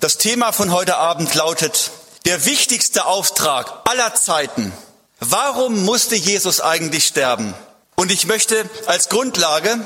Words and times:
Das 0.00 0.16
Thema 0.16 0.52
von 0.52 0.70
heute 0.70 0.96
Abend 0.96 1.34
lautet, 1.34 1.90
der 2.24 2.44
wichtigste 2.44 3.06
Auftrag 3.06 3.80
aller 3.84 4.14
Zeiten. 4.14 4.72
Warum 5.18 5.84
musste 5.84 6.14
Jesus 6.14 6.60
eigentlich 6.60 7.04
sterben? 7.04 7.52
Und 7.96 8.12
ich 8.12 8.24
möchte 8.26 8.70
als 8.86 9.08
Grundlage 9.08 9.84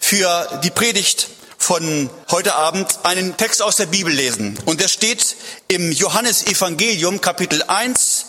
für 0.00 0.60
die 0.64 0.70
Predigt 0.70 1.28
von 1.56 2.10
heute 2.32 2.56
Abend 2.56 2.98
einen 3.04 3.36
Text 3.36 3.62
aus 3.62 3.76
der 3.76 3.86
Bibel 3.86 4.12
lesen. 4.12 4.58
Und 4.64 4.80
der 4.80 4.88
steht 4.88 5.36
im 5.68 5.92
Johannesevangelium 5.92 7.20
Kapitel 7.20 7.62
1. 7.62 8.26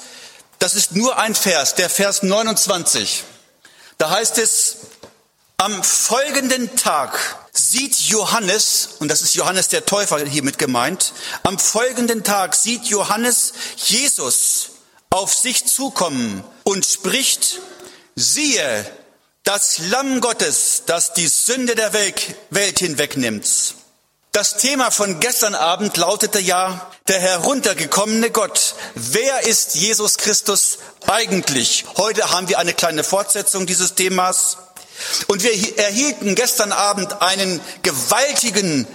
Das 0.59 0.75
ist 0.75 0.95
nur 0.95 1.17
ein 1.17 1.33
Vers, 1.33 1.73
der 1.73 1.89
Vers 1.89 2.21
29. 2.21 3.23
Da 3.97 4.11
heißt 4.11 4.37
es, 4.37 4.75
am 5.59 5.83
folgenden 5.83 6.73
Tag 6.77 7.19
sieht 7.51 7.93
Johannes, 7.99 8.91
und 8.99 9.09
das 9.09 9.21
ist 9.21 9.35
Johannes 9.35 9.67
der 9.67 9.85
Täufer 9.85 10.25
hiermit 10.25 10.57
gemeint, 10.57 11.11
am 11.43 11.59
folgenden 11.59 12.23
Tag 12.23 12.55
sieht 12.55 12.85
Johannes 12.85 13.51
Jesus 13.75 14.69
auf 15.09 15.33
sich 15.33 15.65
zukommen 15.65 16.45
und 16.63 16.85
spricht, 16.85 17.59
siehe, 18.15 18.89
das 19.43 19.79
Lamm 19.89 20.21
Gottes, 20.21 20.83
das 20.85 21.13
die 21.13 21.27
Sünde 21.27 21.75
der 21.75 21.91
Welt 21.93 22.79
hinwegnimmt. 22.79 23.75
Das 24.31 24.57
Thema 24.57 24.91
von 24.91 25.19
gestern 25.19 25.55
Abend 25.55 25.97
lautete 25.97 26.39
ja, 26.39 26.89
der 27.07 27.19
heruntergekommene 27.19 28.29
Gott. 28.29 28.75
Wer 28.93 29.41
ist 29.41 29.75
Jesus 29.75 30.17
Christus 30.17 30.77
eigentlich? 31.07 31.83
Heute 31.97 32.31
haben 32.31 32.47
wir 32.47 32.59
eine 32.59 32.73
kleine 32.73 33.03
Fortsetzung 33.03 33.65
dieses 33.65 33.95
Themas. 33.95 34.57
Und 35.27 35.43
wir 35.43 35.77
erhielten 35.77 36.35
gestern 36.35 36.71
Abend 36.71 37.21
einen 37.21 37.61
gewaltigen 37.83 38.87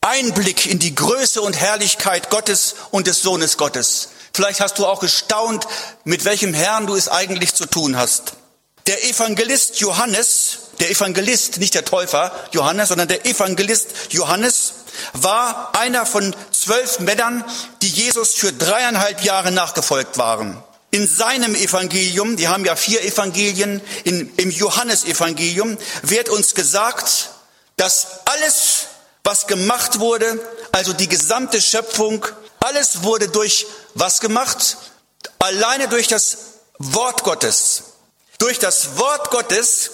Einblick 0.00 0.66
in 0.66 0.78
die 0.78 0.94
Größe 0.94 1.42
und 1.42 1.54
Herrlichkeit 1.54 2.30
Gottes 2.30 2.76
und 2.90 3.06
des 3.06 3.22
Sohnes 3.22 3.56
Gottes. 3.56 4.10
Vielleicht 4.32 4.60
hast 4.60 4.78
du 4.78 4.86
auch 4.86 5.00
gestaunt, 5.00 5.66
mit 6.04 6.24
welchem 6.24 6.54
Herrn 6.54 6.86
du 6.86 6.94
es 6.94 7.08
eigentlich 7.08 7.54
zu 7.54 7.66
tun 7.66 7.96
hast. 7.96 8.34
Der 8.86 9.02
Evangelist 9.04 9.80
Johannes, 9.80 10.58
der 10.78 10.90
Evangelist, 10.90 11.58
nicht 11.58 11.74
der 11.74 11.84
Täufer 11.84 12.32
Johannes, 12.52 12.90
sondern 12.90 13.08
der 13.08 13.26
Evangelist 13.26 13.88
Johannes 14.10 14.74
war 15.12 15.74
einer 15.74 16.06
von 16.06 16.36
zwölf 16.52 17.00
Männern, 17.00 17.44
die 17.82 17.88
Jesus 17.88 18.34
für 18.34 18.52
dreieinhalb 18.52 19.22
Jahre 19.24 19.50
nachgefolgt 19.50 20.18
waren. 20.18 20.62
In 20.96 21.06
seinem 21.06 21.54
Evangelium, 21.54 22.36
die 22.36 22.48
haben 22.48 22.64
ja 22.64 22.74
vier 22.74 23.02
Evangelien, 23.04 23.82
in, 24.04 24.32
im 24.38 24.50
Johannesevangelium 24.50 25.76
wird 26.00 26.30
uns 26.30 26.54
gesagt, 26.54 27.32
dass 27.76 28.20
alles, 28.24 28.86
was 29.22 29.46
gemacht 29.46 29.98
wurde, 29.98 30.40
also 30.72 30.94
die 30.94 31.06
gesamte 31.06 31.60
Schöpfung, 31.60 32.24
alles 32.60 33.02
wurde 33.02 33.28
durch 33.28 33.66
was 33.92 34.20
gemacht? 34.20 34.78
Alleine 35.38 35.88
durch 35.88 36.08
das 36.08 36.38
Wort 36.78 37.24
Gottes. 37.24 37.82
Durch 38.38 38.58
das 38.58 38.96
Wort 38.96 39.30
Gottes, 39.30 39.90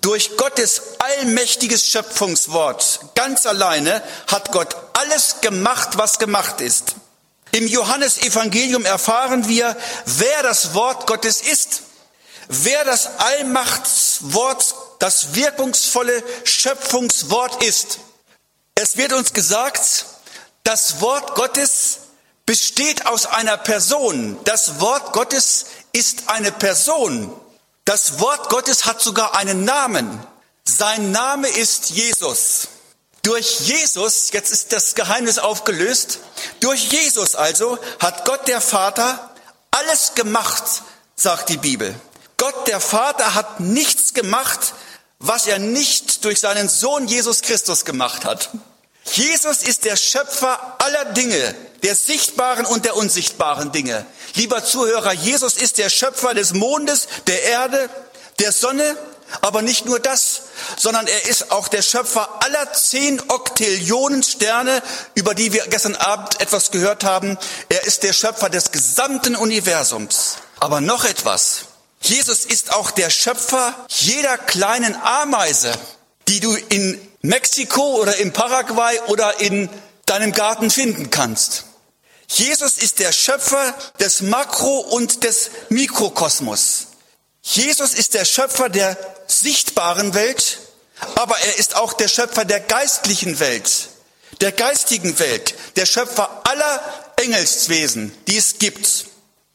durch 0.00 0.38
Gottes 0.38 0.80
allmächtiges 0.98 1.84
Schöpfungswort, 1.84 3.00
ganz 3.14 3.44
alleine 3.44 4.02
hat 4.28 4.50
Gott 4.52 4.74
alles 4.94 5.42
gemacht, 5.42 5.98
was 5.98 6.18
gemacht 6.18 6.62
ist. 6.62 6.94
Im 7.52 7.66
Johannesevangelium 7.66 8.84
erfahren 8.84 9.48
wir, 9.48 9.76
wer 10.04 10.42
das 10.42 10.74
Wort 10.74 11.06
Gottes 11.06 11.40
ist, 11.40 11.82
wer 12.48 12.84
das 12.84 13.18
Allmachtswort, 13.18 14.74
das 14.98 15.34
wirkungsvolle 15.34 16.22
Schöpfungswort 16.44 17.62
ist. 17.62 18.00
Es 18.74 18.96
wird 18.96 19.12
uns 19.12 19.32
gesagt, 19.32 20.06
das 20.64 21.00
Wort 21.00 21.34
Gottes 21.34 21.98
besteht 22.44 23.06
aus 23.06 23.26
einer 23.26 23.56
Person. 23.56 24.38
Das 24.44 24.80
Wort 24.80 25.12
Gottes 25.12 25.66
ist 25.92 26.28
eine 26.28 26.52
Person. 26.52 27.32
Das 27.84 28.20
Wort 28.20 28.50
Gottes 28.50 28.84
hat 28.84 29.00
sogar 29.00 29.34
einen 29.34 29.64
Namen. 29.64 30.22
Sein 30.64 31.10
Name 31.10 31.48
ist 31.48 31.90
Jesus. 31.90 32.68
Durch 33.28 33.60
Jesus, 33.60 34.30
jetzt 34.32 34.50
ist 34.50 34.72
das 34.72 34.94
Geheimnis 34.94 35.36
aufgelöst, 35.38 36.20
durch 36.60 36.84
Jesus 36.84 37.34
also 37.34 37.78
hat 37.98 38.24
Gott 38.24 38.48
der 38.48 38.62
Vater 38.62 39.34
alles 39.70 40.14
gemacht, 40.14 40.64
sagt 41.14 41.50
die 41.50 41.58
Bibel. 41.58 41.94
Gott 42.38 42.66
der 42.68 42.80
Vater 42.80 43.34
hat 43.34 43.60
nichts 43.60 44.14
gemacht, 44.14 44.72
was 45.18 45.46
er 45.46 45.58
nicht 45.58 46.24
durch 46.24 46.40
seinen 46.40 46.70
Sohn 46.70 47.06
Jesus 47.06 47.42
Christus 47.42 47.84
gemacht 47.84 48.24
hat. 48.24 48.48
Jesus 49.12 49.62
ist 49.62 49.84
der 49.84 49.96
Schöpfer 49.96 50.76
aller 50.78 51.12
Dinge, 51.12 51.54
der 51.82 51.96
sichtbaren 51.96 52.64
und 52.64 52.86
der 52.86 52.96
unsichtbaren 52.96 53.72
Dinge. 53.72 54.06
Lieber 54.36 54.64
Zuhörer, 54.64 55.12
Jesus 55.12 55.58
ist 55.58 55.76
der 55.76 55.90
Schöpfer 55.90 56.32
des 56.32 56.54
Mondes, 56.54 57.08
der 57.26 57.42
Erde, 57.42 57.90
der 58.38 58.52
Sonne, 58.52 58.96
aber 59.40 59.62
nicht 59.62 59.84
nur 59.86 60.00
das, 60.00 60.42
sondern 60.76 61.06
er 61.06 61.28
ist 61.28 61.50
auch 61.50 61.68
der 61.68 61.82
Schöpfer 61.82 62.42
aller 62.42 62.72
zehn 62.72 63.20
Oktillionen 63.28 64.22
Sterne, 64.22 64.82
über 65.14 65.34
die 65.34 65.52
wir 65.52 65.66
gestern 65.68 65.96
Abend 65.96 66.40
etwas 66.40 66.70
gehört 66.70 67.04
haben. 67.04 67.38
Er 67.68 67.84
ist 67.84 68.02
der 68.02 68.12
Schöpfer 68.12 68.48
des 68.48 68.72
gesamten 68.72 69.36
Universums. 69.36 70.36
Aber 70.60 70.80
noch 70.80 71.04
etwas. 71.04 71.66
Jesus 72.00 72.44
ist 72.44 72.72
auch 72.72 72.90
der 72.90 73.10
Schöpfer 73.10 73.74
jeder 73.88 74.38
kleinen 74.38 74.94
Ameise, 74.96 75.72
die 76.28 76.40
du 76.40 76.54
in 76.54 77.00
Mexiko 77.22 77.96
oder 78.00 78.16
in 78.16 78.32
Paraguay 78.32 79.00
oder 79.08 79.40
in 79.40 79.68
deinem 80.06 80.32
Garten 80.32 80.70
finden 80.70 81.10
kannst. 81.10 81.64
Jesus 82.28 82.76
ist 82.76 82.98
der 82.98 83.12
Schöpfer 83.12 83.74
des 84.00 84.20
Makro- 84.20 84.80
und 84.80 85.24
des 85.24 85.50
Mikrokosmos. 85.70 86.87
Jesus 87.50 87.94
ist 87.94 88.12
der 88.12 88.26
Schöpfer 88.26 88.68
der 88.68 88.94
sichtbaren 89.26 90.12
Welt, 90.12 90.58
aber 91.14 91.38
er 91.38 91.56
ist 91.56 91.76
auch 91.76 91.94
der 91.94 92.08
Schöpfer 92.08 92.44
der 92.44 92.60
geistlichen 92.60 93.40
Welt, 93.40 93.88
der 94.42 94.52
geistigen 94.52 95.18
Welt, 95.18 95.54
der 95.76 95.86
Schöpfer 95.86 96.42
aller 96.44 96.82
Engelswesen, 97.16 98.14
die 98.26 98.36
es 98.36 98.58
gibt. 98.58 99.06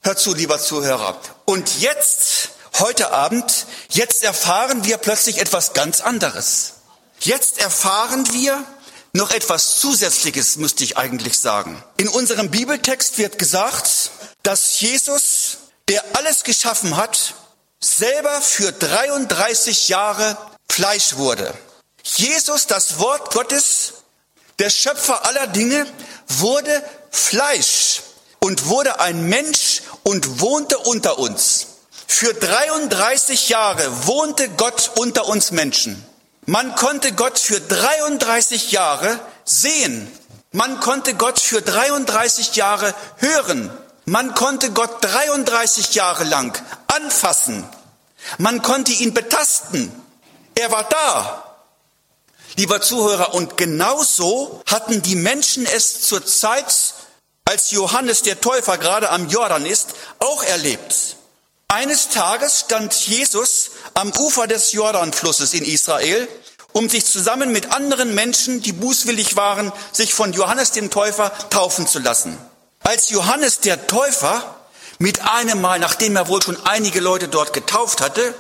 Hör 0.02 0.18
zu, 0.18 0.34
lieber 0.34 0.60
Zuhörer. 0.60 1.20
Und 1.46 1.82
jetzt, 1.82 2.50
heute 2.80 3.12
Abend, 3.12 3.68
jetzt 3.90 4.24
erfahren 4.24 4.84
wir 4.86 4.98
plötzlich 4.98 5.38
etwas 5.38 5.74
ganz 5.74 6.02
anderes. 6.02 6.74
Jetzt 7.20 7.60
erfahren 7.60 8.26
wir 8.34 8.66
noch 9.14 9.30
etwas 9.30 9.80
Zusätzliches, 9.80 10.58
müsste 10.58 10.84
ich 10.84 10.98
eigentlich 10.98 11.38
sagen. 11.38 11.82
In 11.98 12.08
unserem 12.08 12.50
Bibeltext 12.50 13.20
wird 13.20 13.38
gesagt, 13.38 14.10
dass 14.42 14.80
Jesus, 14.80 15.58
der 15.88 16.04
alles 16.18 16.44
geschaffen 16.44 16.98
hat, 16.98 17.36
selber 17.84 18.42
für 18.42 18.72
33 18.72 19.90
Jahre 19.90 20.38
Fleisch 20.70 21.18
wurde. 21.18 21.54
Jesus, 22.04 22.68
das 22.68 23.00
Wort 23.00 23.34
Gottes, 23.34 23.94
der 24.60 24.70
Schöpfer 24.70 25.26
aller 25.26 25.48
Dinge, 25.48 25.86
wurde 26.28 26.84
Fleisch 27.12 28.02
und 28.40 28.68
wurde 28.68 29.00
ein 29.00 29.28
Mensch 29.28 29.82
und 30.04 30.40
wohnte 30.40 30.78
unter 30.80 31.20
uns. 31.20 31.68
Für 32.08 32.34
33 32.34 33.50
Jahre 33.50 34.08
wohnte 34.08 34.50
Gott 34.50 34.92
unter 34.96 35.28
uns 35.28 35.52
Menschen. 35.52 36.04
Man 36.46 36.76
konnte 36.76 37.14
Gott 37.14 37.40
für 37.40 37.60
33 37.60 38.72
Jahre 38.72 39.20
sehen. 39.46 40.12
Man 40.52 40.80
konnte 40.80 41.16
Gott 41.16 41.40
für 41.40 41.62
33 41.62 42.56
Jahre 42.56 42.94
hören. 43.18 43.72
Man 44.06 44.34
konnte 44.36 44.72
Gott 44.72 45.02
33 45.02 45.96
Jahre 45.96 46.26
lang 46.26 46.62
anfassen. 46.88 47.64
Man 48.38 48.62
konnte 48.62 48.92
ihn 48.92 49.14
betasten. 49.14 49.92
Er 50.56 50.72
war 50.72 50.84
da. 50.84 51.56
Lieber 52.58 52.82
Zuhörer, 52.82 53.34
und 53.34 53.58
genauso 53.58 54.62
hatten 54.70 55.02
die 55.02 55.16
Menschen 55.16 55.66
es 55.66 56.02
zur 56.02 56.26
Zeit, 56.26 56.94
als 57.46 57.72
Johannes 57.72 58.22
der 58.22 58.42
Täufer 58.42 58.78
gerade 58.78 59.10
am 59.10 59.30
Jordan 59.30 59.66
ist, 59.66 59.90
auch 60.20 60.44
erlebt. 60.44 61.16
Eines 61.68 62.10
Tages 62.10 62.60
stand 62.62 62.94
Jesus 62.94 63.72
am 63.96 64.12
Ufer 64.12 64.48
des 64.48 64.74
Jordanflusses 64.74 65.54
in 65.54 65.66
Israel, 65.66 66.28
um 66.74 66.90
sich 66.90 67.06
zusammen 67.06 67.52
mit 67.52 67.72
anderen 67.72 68.14
Menschen, 68.14 68.62
die 68.62 68.74
bußwillig 68.74 69.36
waren, 69.36 69.72
sich 69.92 70.14
von 70.14 70.34
Johannes 70.34 70.72
dem 70.72 70.92
Täufer 70.92 71.32
taufen 71.50 71.88
zu 71.88 72.00
lassen. 72.00 72.38
Als 72.84 73.10
Johannes 73.10 73.62
der 73.62 73.88
Täufer 73.88 74.58
mit 75.00 75.22
einem 75.22 75.62
Mal, 75.62 75.80
nachdem 75.80 76.18
er 76.18 76.28
wohl 76.28 76.42
schon 76.42 76.64
einige 76.66 77.00
Leute 77.00 77.30
dort 77.30 77.54
getauft 77.54 78.02
hatte, 78.02 78.36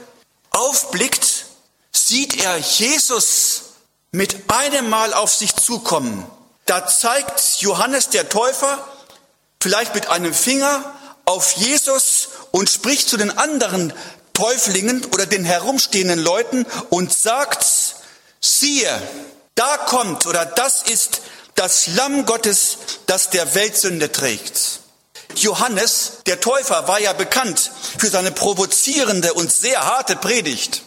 aufblickt, 0.52 1.46
sieht 1.94 2.44
er 2.44 2.58
Jesus 2.58 3.64
mit 4.12 4.52
einem 4.52 4.90
Mal 4.90 5.14
auf 5.14 5.34
sich 5.34 5.56
zukommen. 5.56 6.26
Da 6.66 6.86
zeigt 6.86 7.62
Johannes 7.62 8.10
der 8.10 8.28
Täufer 8.28 8.86
vielleicht 9.62 9.96
mit 9.96 10.08
einem 10.08 10.34
Finger 10.34 10.94
auf 11.26 11.54
Jesus 11.54 12.30
und 12.52 12.70
spricht 12.70 13.08
zu 13.08 13.16
den 13.16 13.36
anderen 13.38 13.94
Täuflingen 14.34 15.06
oder 15.06 15.26
den 15.26 15.46
herumstehenden 15.46 16.20
Leuten 16.20 16.66
und 16.90 17.14
sagt, 17.14 17.66
siehe, 18.42 19.02
da 19.56 19.78
kommt 19.78 20.26
oder 20.26 20.46
das 20.46 20.82
ist 20.82 21.22
das 21.56 21.88
Lamm 21.88 22.26
Gottes, 22.26 22.78
das 23.06 23.30
der 23.30 23.56
Weltsünde 23.56 24.12
trägt. 24.12 24.80
Johannes, 25.36 26.20
der 26.26 26.40
Täufer, 26.40 26.88
war 26.88 27.00
ja 27.00 27.14
bekannt 27.14 27.72
für 27.98 28.10
seine 28.10 28.32
provozierende 28.32 29.34
und 29.34 29.52
sehr 29.52 29.84
harte 29.84 30.16
Predigt. 30.16 30.84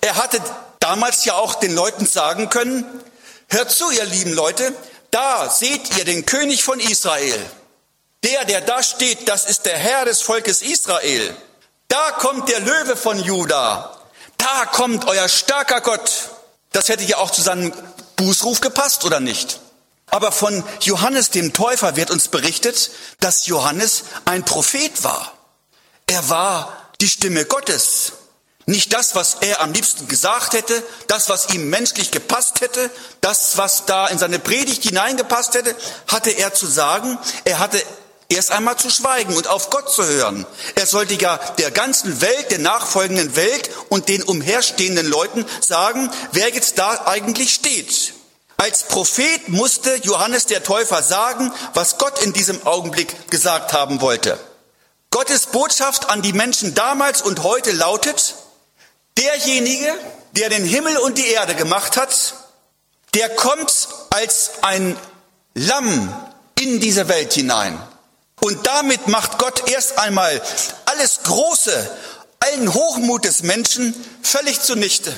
Er 0.00 0.16
hatte 0.16 0.40
damals 0.80 1.24
ja 1.24 1.34
auch 1.34 1.54
den 1.56 1.74
Leuten 1.74 2.06
sagen 2.06 2.50
können, 2.50 2.84
hört 3.48 3.70
zu, 3.70 3.90
ihr 3.90 4.04
lieben 4.04 4.32
Leute, 4.32 4.72
da 5.10 5.48
seht 5.50 5.96
ihr 5.96 6.04
den 6.04 6.26
König 6.26 6.64
von 6.64 6.80
Israel. 6.80 7.38
Der, 8.24 8.44
der 8.44 8.60
da 8.60 8.82
steht, 8.82 9.28
das 9.28 9.44
ist 9.44 9.66
der 9.66 9.76
Herr 9.76 10.04
des 10.04 10.20
Volkes 10.20 10.62
Israel. 10.62 11.36
Da 11.88 12.12
kommt 12.12 12.48
der 12.48 12.60
Löwe 12.60 12.96
von 12.96 13.22
Juda. 13.22 13.96
Da 14.36 14.66
kommt 14.66 15.06
euer 15.06 15.28
starker 15.28 15.80
Gott. 15.80 16.10
Das 16.72 16.88
hätte 16.88 17.04
ja 17.04 17.18
auch 17.18 17.30
zu 17.30 17.40
seinem 17.40 17.72
Bußruf 18.16 18.60
gepasst, 18.60 19.04
oder 19.04 19.20
nicht? 19.20 19.60
Aber 20.06 20.32
von 20.32 20.62
Johannes 20.80 21.30
dem 21.30 21.52
Täufer 21.52 21.96
wird 21.96 22.10
uns 22.10 22.28
berichtet, 22.28 22.90
dass 23.20 23.46
Johannes 23.46 24.04
ein 24.24 24.44
Prophet 24.44 25.02
war. 25.02 25.32
Er 26.06 26.28
war 26.28 26.90
die 27.00 27.08
Stimme 27.08 27.44
Gottes. 27.44 28.12
Nicht 28.68 28.92
das, 28.92 29.14
was 29.14 29.36
er 29.42 29.60
am 29.60 29.72
liebsten 29.72 30.08
gesagt 30.08 30.52
hätte, 30.52 30.82
das, 31.06 31.28
was 31.28 31.50
ihm 31.50 31.70
menschlich 31.70 32.10
gepasst 32.10 32.60
hätte, 32.60 32.90
das, 33.20 33.56
was 33.56 33.86
da 33.86 34.08
in 34.08 34.18
seine 34.18 34.40
Predigt 34.40 34.82
hineingepasst 34.82 35.54
hätte, 35.54 35.76
hatte 36.08 36.30
er 36.30 36.52
zu 36.52 36.66
sagen. 36.66 37.16
Er 37.44 37.60
hatte 37.60 37.80
erst 38.28 38.50
einmal 38.50 38.76
zu 38.76 38.90
schweigen 38.90 39.36
und 39.36 39.46
auf 39.46 39.70
Gott 39.70 39.92
zu 39.92 40.04
hören. 40.04 40.46
Er 40.74 40.86
sollte 40.86 41.14
ja 41.14 41.36
der 41.58 41.70
ganzen 41.70 42.20
Welt, 42.20 42.50
der 42.50 42.58
nachfolgenden 42.58 43.36
Welt 43.36 43.70
und 43.88 44.08
den 44.08 44.24
umherstehenden 44.24 45.06
Leuten 45.06 45.46
sagen, 45.60 46.10
wer 46.32 46.48
jetzt 46.48 46.78
da 46.78 47.06
eigentlich 47.06 47.54
steht. 47.54 48.14
Als 48.56 48.84
Prophet 48.84 49.48
musste 49.48 49.94
Johannes 49.96 50.46
der 50.46 50.62
Täufer 50.62 51.02
sagen, 51.02 51.52
was 51.74 51.98
Gott 51.98 52.22
in 52.22 52.32
diesem 52.32 52.66
Augenblick 52.66 53.30
gesagt 53.30 53.72
haben 53.72 54.00
wollte. 54.00 54.38
Gottes 55.10 55.46
Botschaft 55.46 56.08
an 56.08 56.22
die 56.22 56.32
Menschen 56.32 56.74
damals 56.74 57.22
und 57.22 57.42
heute 57.42 57.72
lautet, 57.72 58.34
derjenige, 59.18 59.94
der 60.32 60.48
den 60.48 60.64
Himmel 60.64 60.96
und 60.98 61.18
die 61.18 61.28
Erde 61.28 61.54
gemacht 61.54 61.96
hat, 61.96 62.34
der 63.14 63.28
kommt 63.30 63.88
als 64.10 64.50
ein 64.62 64.96
Lamm 65.54 66.14
in 66.58 66.80
diese 66.80 67.08
Welt 67.08 67.32
hinein. 67.32 67.80
Und 68.40 68.66
damit 68.66 69.08
macht 69.08 69.38
Gott 69.38 69.70
erst 69.70 69.98
einmal 69.98 70.42
alles 70.84 71.20
Große, 71.24 71.90
allen 72.40 72.74
Hochmut 72.74 73.24
des 73.24 73.42
Menschen 73.42 73.94
völlig 74.22 74.60
zunichte. 74.60 75.16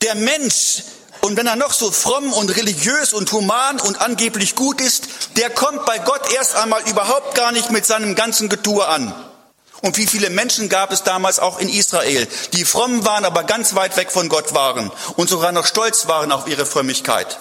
Der 0.00 0.14
Mensch 0.14 0.82
und 1.20 1.36
wenn 1.36 1.46
er 1.46 1.56
noch 1.56 1.72
so 1.72 1.90
fromm 1.90 2.32
und 2.32 2.50
religiös 2.56 3.12
und 3.12 3.30
human 3.32 3.80
und 3.80 4.00
angeblich 4.00 4.54
gut 4.54 4.80
ist, 4.80 5.08
der 5.36 5.50
kommt 5.50 5.84
bei 5.84 5.98
Gott 5.98 6.32
erst 6.34 6.56
einmal 6.56 6.82
überhaupt 6.88 7.34
gar 7.34 7.52
nicht 7.52 7.70
mit 7.70 7.86
seinem 7.86 8.14
ganzen 8.14 8.48
Getue 8.48 8.86
an. 8.86 9.12
Und 9.80 9.96
wie 9.96 10.06
viele 10.06 10.30
Menschen 10.30 10.68
gab 10.68 10.92
es 10.92 11.04
damals 11.04 11.38
auch 11.38 11.58
in 11.60 11.68
Israel, 11.68 12.26
die 12.52 12.64
fromm 12.64 13.04
waren, 13.04 13.24
aber 13.24 13.44
ganz 13.44 13.74
weit 13.74 13.96
weg 13.96 14.10
von 14.10 14.28
Gott 14.28 14.54
waren 14.54 14.90
und 15.16 15.28
sogar 15.28 15.52
noch 15.52 15.66
stolz 15.66 16.08
waren 16.08 16.32
auf 16.32 16.48
ihre 16.48 16.66
Frömmigkeit. 16.66 17.38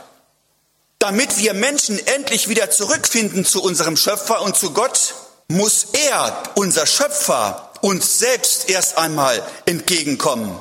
Damit 1.00 1.38
wir 1.38 1.54
Menschen 1.54 2.00
endlich 2.08 2.48
wieder 2.48 2.70
zurückfinden 2.70 3.46
zu 3.46 3.64
unserem 3.64 3.98
Schöpfer 3.98 4.42
und 4.42 4.56
zu 4.56 4.72
Gott, 4.72 5.16
muss 5.48 5.88
er, 5.94 6.44
unser 6.56 6.86
Schöpfer, 6.86 7.72
uns 7.82 8.20
selbst 8.20 8.70
erst 8.70 8.98
einmal 8.98 9.42
entgegenkommen. 9.66 10.60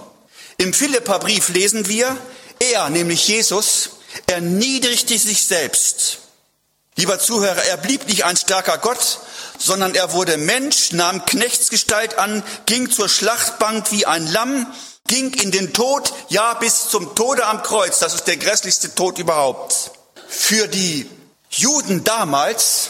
Im 0.58 0.72
Philipperbrief 0.72 1.48
lesen 1.48 1.88
wir, 1.88 2.16
er, 2.72 2.90
nämlich 2.90 3.28
Jesus, 3.28 3.90
erniedrigte 4.26 5.18
sich 5.18 5.46
selbst. 5.46 6.18
Lieber 6.96 7.18
Zuhörer, 7.18 7.62
er 7.64 7.76
blieb 7.76 8.06
nicht 8.06 8.24
ein 8.24 8.36
starker 8.36 8.78
Gott, 8.78 9.20
sondern 9.58 9.94
er 9.94 10.12
wurde 10.12 10.38
Mensch, 10.38 10.92
nahm 10.92 11.26
Knechtsgestalt 11.26 12.18
an, 12.18 12.42
ging 12.64 12.90
zur 12.90 13.08
Schlachtbank 13.08 13.92
wie 13.92 14.06
ein 14.06 14.26
Lamm, 14.26 14.66
ging 15.06 15.32
in 15.34 15.50
den 15.50 15.72
Tod, 15.72 16.12
ja 16.28 16.54
bis 16.54 16.88
zum 16.88 17.14
Tode 17.14 17.46
am 17.46 17.62
Kreuz. 17.62 17.98
Das 17.98 18.14
ist 18.14 18.24
der 18.24 18.38
grässlichste 18.38 18.94
Tod 18.94 19.18
überhaupt. 19.18 19.90
Für 20.26 20.68
die 20.68 21.08
Juden 21.50 22.02
damals, 22.02 22.88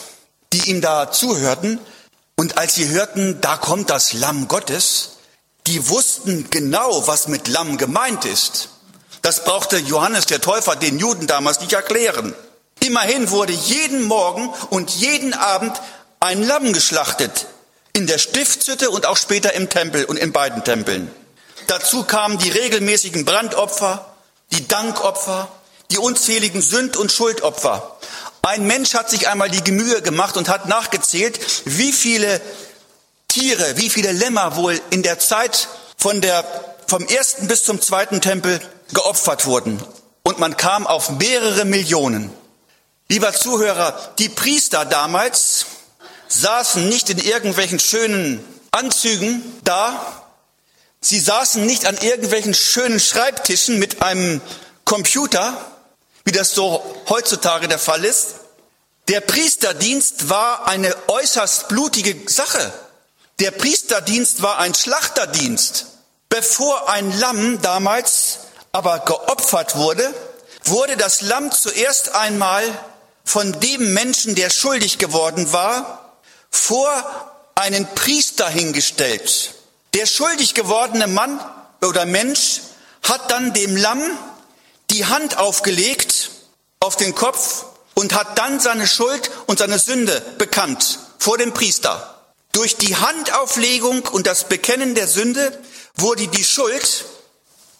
die 0.52 0.70
ihm 0.70 0.80
da 0.80 1.10
zuhörten, 1.10 1.80
und 2.36 2.58
als 2.58 2.74
sie 2.74 2.88
hörten, 2.88 3.40
da 3.40 3.56
kommt 3.56 3.90
das 3.90 4.12
Lamm 4.12 4.46
Gottes, 4.46 5.12
die 5.66 5.88
wussten 5.88 6.48
genau, 6.50 7.06
was 7.06 7.28
mit 7.28 7.48
Lamm 7.48 7.76
gemeint 7.78 8.24
ist. 8.24 8.68
Das 9.26 9.42
brauchte 9.42 9.78
Johannes 9.78 10.26
der 10.26 10.40
Täufer 10.40 10.76
den 10.76 11.00
Juden 11.00 11.26
damals 11.26 11.58
nicht 11.58 11.72
erklären. 11.72 12.32
Immerhin 12.78 13.28
wurde 13.32 13.52
jeden 13.52 14.04
Morgen 14.04 14.54
und 14.70 14.90
jeden 14.90 15.34
Abend 15.34 15.82
ein 16.20 16.44
Lamm 16.44 16.72
geschlachtet. 16.72 17.46
In 17.92 18.06
der 18.06 18.18
Stiftshütte 18.18 18.88
und 18.88 19.04
auch 19.04 19.16
später 19.16 19.52
im 19.54 19.68
Tempel 19.68 20.04
und 20.04 20.16
in 20.16 20.30
beiden 20.30 20.62
Tempeln. 20.62 21.10
Dazu 21.66 22.04
kamen 22.04 22.38
die 22.38 22.50
regelmäßigen 22.50 23.24
Brandopfer, 23.24 24.14
die 24.52 24.68
Dankopfer, 24.68 25.48
die 25.90 25.98
unzähligen 25.98 26.62
Sünd- 26.62 26.96
und 26.96 27.10
Schuldopfer. 27.10 27.96
Ein 28.42 28.64
Mensch 28.68 28.94
hat 28.94 29.10
sich 29.10 29.26
einmal 29.26 29.50
die 29.50 29.64
Gemühe 29.64 30.02
gemacht 30.02 30.36
und 30.36 30.48
hat 30.48 30.68
nachgezählt, 30.68 31.40
wie 31.64 31.92
viele 31.92 32.40
Tiere, 33.26 33.76
wie 33.76 33.90
viele 33.90 34.12
Lämmer 34.12 34.54
wohl 34.54 34.80
in 34.90 35.02
der 35.02 35.18
Zeit 35.18 35.66
von 35.96 36.20
der, 36.20 36.44
vom 36.86 37.08
ersten 37.08 37.48
bis 37.48 37.64
zum 37.64 37.82
zweiten 37.82 38.20
Tempel 38.20 38.60
geopfert 38.92 39.46
wurden. 39.46 39.82
Und 40.22 40.38
man 40.38 40.56
kam 40.56 40.86
auf 40.86 41.10
mehrere 41.10 41.64
Millionen. 41.64 42.32
Lieber 43.08 43.32
Zuhörer, 43.32 44.12
die 44.18 44.28
Priester 44.28 44.84
damals 44.84 45.66
saßen 46.28 46.88
nicht 46.88 47.10
in 47.10 47.18
irgendwelchen 47.18 47.78
schönen 47.78 48.44
Anzügen 48.72 49.42
da. 49.62 50.24
Sie 51.00 51.20
saßen 51.20 51.64
nicht 51.64 51.86
an 51.86 51.96
irgendwelchen 51.98 52.54
schönen 52.54 52.98
Schreibtischen 52.98 53.78
mit 53.78 54.02
einem 54.02 54.40
Computer, 54.84 55.56
wie 56.24 56.32
das 56.32 56.52
so 56.52 56.82
heutzutage 57.08 57.68
der 57.68 57.78
Fall 57.78 58.04
ist. 58.04 58.34
Der 59.08 59.20
Priesterdienst 59.20 60.28
war 60.28 60.66
eine 60.66 60.92
äußerst 61.06 61.68
blutige 61.68 62.28
Sache. 62.28 62.72
Der 63.38 63.52
Priesterdienst 63.52 64.42
war 64.42 64.58
ein 64.58 64.74
Schlachterdienst. 64.74 65.86
Bevor 66.28 66.88
ein 66.88 67.16
Lamm 67.20 67.62
damals 67.62 68.38
aber 68.76 68.98
geopfert 68.98 69.76
wurde, 69.76 70.12
wurde 70.64 70.98
das 70.98 71.22
Lamm 71.22 71.50
zuerst 71.50 72.14
einmal 72.14 72.62
von 73.24 73.58
dem 73.60 73.94
Menschen, 73.94 74.34
der 74.34 74.50
schuldig 74.50 74.98
geworden 74.98 75.50
war, 75.50 76.18
vor 76.50 76.92
einen 77.54 77.86
Priester 77.94 78.46
hingestellt. 78.46 79.54
Der 79.94 80.04
schuldig 80.04 80.52
gewordene 80.52 81.06
Mann 81.06 81.40
oder 81.80 82.04
Mensch 82.04 82.60
hat 83.02 83.30
dann 83.30 83.54
dem 83.54 83.78
Lamm 83.78 84.02
die 84.90 85.06
Hand 85.06 85.38
aufgelegt 85.38 86.30
auf 86.80 86.96
den 86.96 87.14
Kopf 87.14 87.64
und 87.94 88.12
hat 88.12 88.36
dann 88.36 88.60
seine 88.60 88.86
Schuld 88.86 89.30
und 89.46 89.58
seine 89.58 89.78
Sünde 89.78 90.20
bekannt 90.36 90.98
vor 91.18 91.38
dem 91.38 91.54
Priester. 91.54 92.26
Durch 92.52 92.76
die 92.76 92.94
Handauflegung 92.94 94.02
und 94.02 94.26
das 94.26 94.44
Bekennen 94.44 94.94
der 94.94 95.08
Sünde 95.08 95.58
wurde 95.94 96.28
die 96.28 96.44
Schuld 96.44 97.06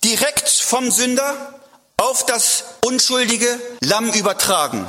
direkt 0.06 0.48
vom 0.48 0.92
Sünder 0.92 1.60
auf 1.96 2.24
das 2.26 2.62
unschuldige 2.84 3.60
Lamm 3.80 4.12
übertragen. 4.12 4.88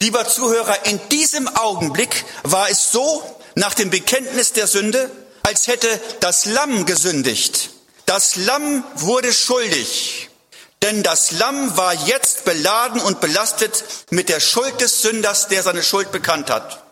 Lieber 0.00 0.26
Zuhörer, 0.26 0.86
in 0.86 1.00
diesem 1.08 1.46
Augenblick 1.56 2.24
war 2.42 2.68
es 2.68 2.90
so, 2.90 3.22
nach 3.54 3.74
dem 3.74 3.90
Bekenntnis 3.90 4.52
der 4.52 4.66
Sünde, 4.66 5.08
als 5.44 5.68
hätte 5.68 5.88
das 6.18 6.46
Lamm 6.46 6.84
gesündigt. 6.84 7.70
Das 8.06 8.34
Lamm 8.34 8.82
wurde 8.96 9.32
schuldig, 9.32 10.28
denn 10.82 11.04
das 11.04 11.30
Lamm 11.30 11.76
war 11.76 11.94
jetzt 11.94 12.44
beladen 12.44 13.00
und 13.00 13.20
belastet 13.20 13.84
mit 14.10 14.28
der 14.28 14.40
Schuld 14.40 14.80
des 14.80 15.00
Sünders, 15.02 15.46
der 15.46 15.62
seine 15.62 15.84
Schuld 15.84 16.10
bekannt 16.10 16.50
hat. 16.50 16.82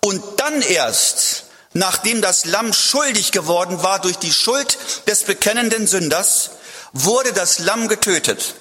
Und 0.00 0.20
dann 0.40 0.62
erst, 0.62 1.44
nachdem 1.74 2.22
das 2.22 2.44
Lamm 2.44 2.72
schuldig 2.72 3.30
geworden 3.30 3.84
war 3.84 4.00
durch 4.00 4.16
die 4.16 4.32
Schuld 4.32 4.76
des 5.06 5.22
bekennenden 5.22 5.86
Sünders, 5.86 6.50
wurde 6.92 7.32
das 7.32 7.58
Lamm 7.58 7.88
getötet. 7.88 8.54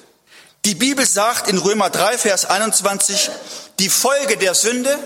Die 0.66 0.76
Bibel 0.76 1.06
sagt 1.06 1.48
in 1.48 1.58
Römer 1.58 1.90
3, 1.90 2.18
Vers 2.18 2.46
21, 2.46 3.30
die 3.80 3.90
Folge 3.90 4.38
der 4.38 4.54
Sünde 4.54 4.98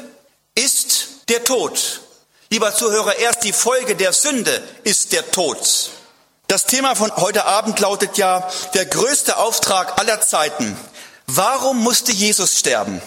ist 0.56 1.08
der 1.30 1.44
Tod. 1.44 2.02
Lieber 2.50 2.74
Zuhörer, 2.74 3.18
erst 3.18 3.44
die 3.44 3.54
Folge 3.54 3.96
der 3.96 4.12
Sünde 4.12 4.62
ist 4.84 5.14
der 5.14 5.30
Tod. 5.32 5.92
Das 6.48 6.66
Thema 6.66 6.96
von 6.96 7.16
heute 7.16 7.46
Abend 7.46 7.80
lautet 7.80 8.18
ja, 8.18 8.50
der 8.74 8.86
größte 8.86 9.38
Auftrag 9.38 10.00
aller 10.00 10.20
Zeiten. 10.20 10.76
Warum 11.28 11.82
musste 11.82 12.12
Jesus 12.12 12.60
sterben? 12.60 13.02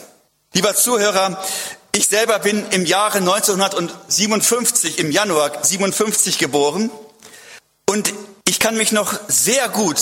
Lieber 0.55 0.75
Zuhörer, 0.75 1.45
ich 1.93 2.07
selber 2.07 2.39
bin 2.39 2.67
im 2.71 2.87
Jahre 2.87 3.19
1957, 3.19 4.99
im 4.99 5.11
Januar 5.11 5.63
57 5.63 6.39
geboren 6.39 6.91
und 7.87 8.15
ich 8.45 8.61
kann 8.61 8.77
mich 8.77 8.93
noch 8.93 9.19
sehr 9.29 9.69
gut 9.69 9.99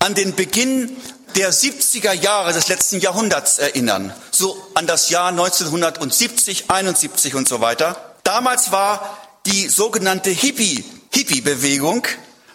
an 0.00 0.14
den 0.14 0.34
Beginn 0.34 0.96
der 1.36 1.52
70er 1.52 2.12
Jahre 2.12 2.52
des 2.52 2.68
letzten 2.68 2.98
Jahrhunderts 2.98 3.58
erinnern, 3.58 4.12
so 4.30 4.56
an 4.74 4.86
das 4.86 5.10
Jahr 5.10 5.28
1970, 5.28 6.70
71 6.70 7.34
und 7.34 7.46
so 7.48 7.60
weiter. 7.60 8.14
Damals 8.24 8.72
war 8.72 9.18
die 9.46 9.68
sogenannte 9.68 10.30
Hippie, 10.30 10.84
Hippie-Bewegung 11.12 12.06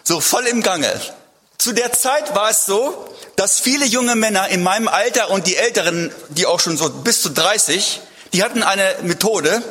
so 0.04 0.20
voll 0.20 0.46
im 0.46 0.62
Gange. 0.62 0.92
Zu 1.58 1.72
der 1.72 1.92
Zeit 1.92 2.34
war 2.34 2.50
es 2.50 2.66
so, 2.66 3.08
dass 3.36 3.60
viele 3.60 3.86
junge 3.86 4.16
Männer 4.16 4.48
in 4.48 4.62
meinem 4.62 4.88
Alter 4.88 5.30
und 5.30 5.46
die 5.46 5.56
Älteren, 5.56 6.12
die 6.28 6.44
auch 6.46 6.60
schon 6.60 6.76
so 6.76 6.90
bis 6.90 7.22
zu 7.22 7.30
30, 7.30 8.00
die 8.32 8.42
hatten 8.42 8.62
eine 8.62 8.96
Methode. 9.02 9.62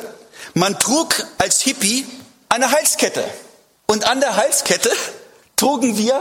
Man 0.54 0.78
trug 0.78 1.14
als 1.38 1.60
Hippie 1.60 2.06
eine 2.48 2.70
Halskette. 2.70 3.22
Und 3.86 4.04
an 4.04 4.20
der 4.20 4.36
Halskette 4.36 4.90
trugen 5.62 5.96
wir 5.96 6.20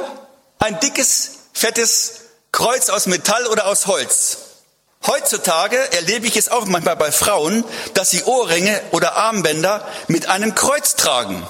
ein 0.60 0.80
dickes, 0.82 1.32
fettes 1.52 2.26
Kreuz 2.52 2.90
aus 2.90 3.08
Metall 3.08 3.48
oder 3.48 3.66
aus 3.66 3.88
Holz. 3.88 4.38
Heutzutage 5.08 5.78
erlebe 5.94 6.28
ich 6.28 6.38
es 6.38 6.50
auch 6.50 6.66
manchmal 6.66 6.96
bei 6.96 7.12
Frauen, 7.12 7.64
dass 7.96 8.12
sie 8.12 8.22
Ohrringe 8.26 8.80
oder 8.92 9.16
Armbänder 9.16 9.84
mit 10.08 10.30
einem 10.30 10.54
Kreuz 10.54 10.96
tragen. 10.96 11.42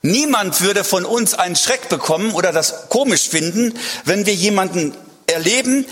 Niemand 0.00 0.60
würde 0.60 0.84
von 0.84 1.04
uns 1.04 1.34
einen 1.34 1.56
Schreck 1.56 1.88
bekommen 1.88 2.34
oder 2.34 2.52
das 2.52 2.88
komisch 2.88 3.28
finden, 3.28 3.76
wenn 4.04 4.26
wir 4.26 4.34
jemanden 4.34 4.96
erleben, 5.26 5.86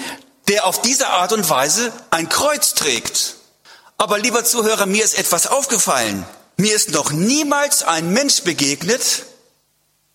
der 0.46 0.64
auf 0.64 0.80
diese 0.80 1.08
Art 1.08 1.32
und 1.32 1.50
Weise 1.50 1.92
ein 2.10 2.28
Kreuz 2.28 2.74
trägt. 2.74 3.34
Aber 3.96 4.20
lieber 4.20 4.44
Zuhörer, 4.44 4.86
mir 4.86 5.02
ist 5.02 5.18
etwas 5.18 5.48
aufgefallen. 5.48 6.24
Mir 6.56 6.76
ist 6.76 6.92
noch 6.92 7.10
niemals 7.10 7.82
ein 7.82 8.12
Mensch 8.12 8.42
begegnet, 8.42 9.24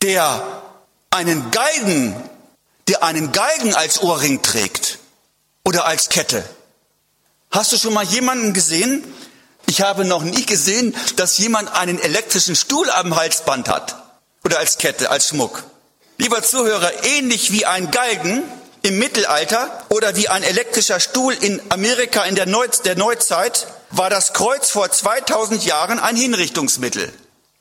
der 0.02 0.63
einen 1.14 1.52
Geigen, 1.52 2.16
der 2.88 3.04
einen 3.04 3.32
Geigen 3.32 3.76
als 3.76 4.02
Ohrring 4.02 4.42
trägt 4.42 4.98
oder 5.64 5.86
als 5.86 6.10
Kette. 6.10 6.44
Hast 7.52 7.72
du 7.72 7.78
schon 7.78 7.94
mal 7.94 8.04
jemanden 8.04 8.54
gesehen, 8.54 9.04
ich 9.68 9.82
habe 9.82 10.06
noch 10.06 10.24
nie 10.24 10.46
gesehen, 10.46 10.96
dass 11.16 11.38
jemand 11.38 11.74
einen 11.74 12.00
elektrischen 12.00 12.56
Stuhl 12.56 12.90
am 12.90 13.16
Halsband 13.16 13.70
hat 13.70 13.96
oder 14.44 14.58
als 14.58 14.80
Kette, 14.80 15.12
als 15.12 15.30
Schmuck. 15.30 15.64
Lieber 16.18 16.42
Zuhörer, 16.42 16.92
ähnlich 17.04 17.52
wie 17.52 17.66
ein 17.66 17.92
Galgen 17.92 18.44
im 18.82 18.98
Mittelalter 18.98 19.86
oder 19.90 20.16
wie 20.16 20.30
ein 20.30 20.44
elektrischer 20.44 21.00
Stuhl 21.00 21.34
in 21.34 21.62
Amerika 21.70 22.24
in 22.24 22.36
der, 22.36 22.48
Neu 22.48 22.68
der 22.84 22.96
Neuzeit 22.96 23.68
war 23.92 24.10
das 24.10 24.34
Kreuz 24.34 24.72
vor 24.72 24.92
2000 24.92 25.64
Jahren 25.64 26.00
ein 26.00 26.16
Hinrichtungsmittel. 26.16 27.14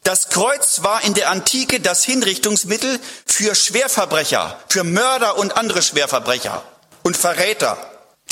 Das 0.05 0.31
Kreuz 0.31 0.83
war 0.83 1.05
in 1.05 1.15
der 1.15 1.31
Antike 1.31 1.79
das 1.79 2.03
Hinrichtungsmittel 2.03 2.99
für 3.25 3.55
Schwerverbrecher, 3.55 4.59
für 4.69 4.83
Mörder 4.83 5.39
und 5.39 5.57
andere 5.57 5.81
Schwerverbrecher 5.81 6.65
und 7.05 7.17
Verräter. 7.17 7.79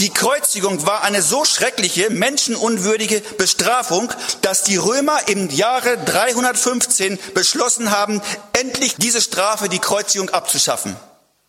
Die 0.01 0.11
Kreuzigung 0.11 0.85
war 0.85 1.03
eine 1.03 1.23
so 1.23 1.45
schreckliche, 1.45 2.11
menschenunwürdige 2.11 3.21
Bestrafung, 3.39 4.13
dass 4.43 4.65
die 4.65 4.79
Römer 4.79 5.29
im 5.29 5.49
Jahre 5.51 5.97
315 5.99 7.19
beschlossen 7.35 7.93
haben, 7.93 8.21
endlich 8.53 8.97
diese 8.97 9.21
Strafe, 9.21 9.69
die 9.69 9.79
Kreuzigung 9.79 10.31
abzuschaffen. 10.31 10.97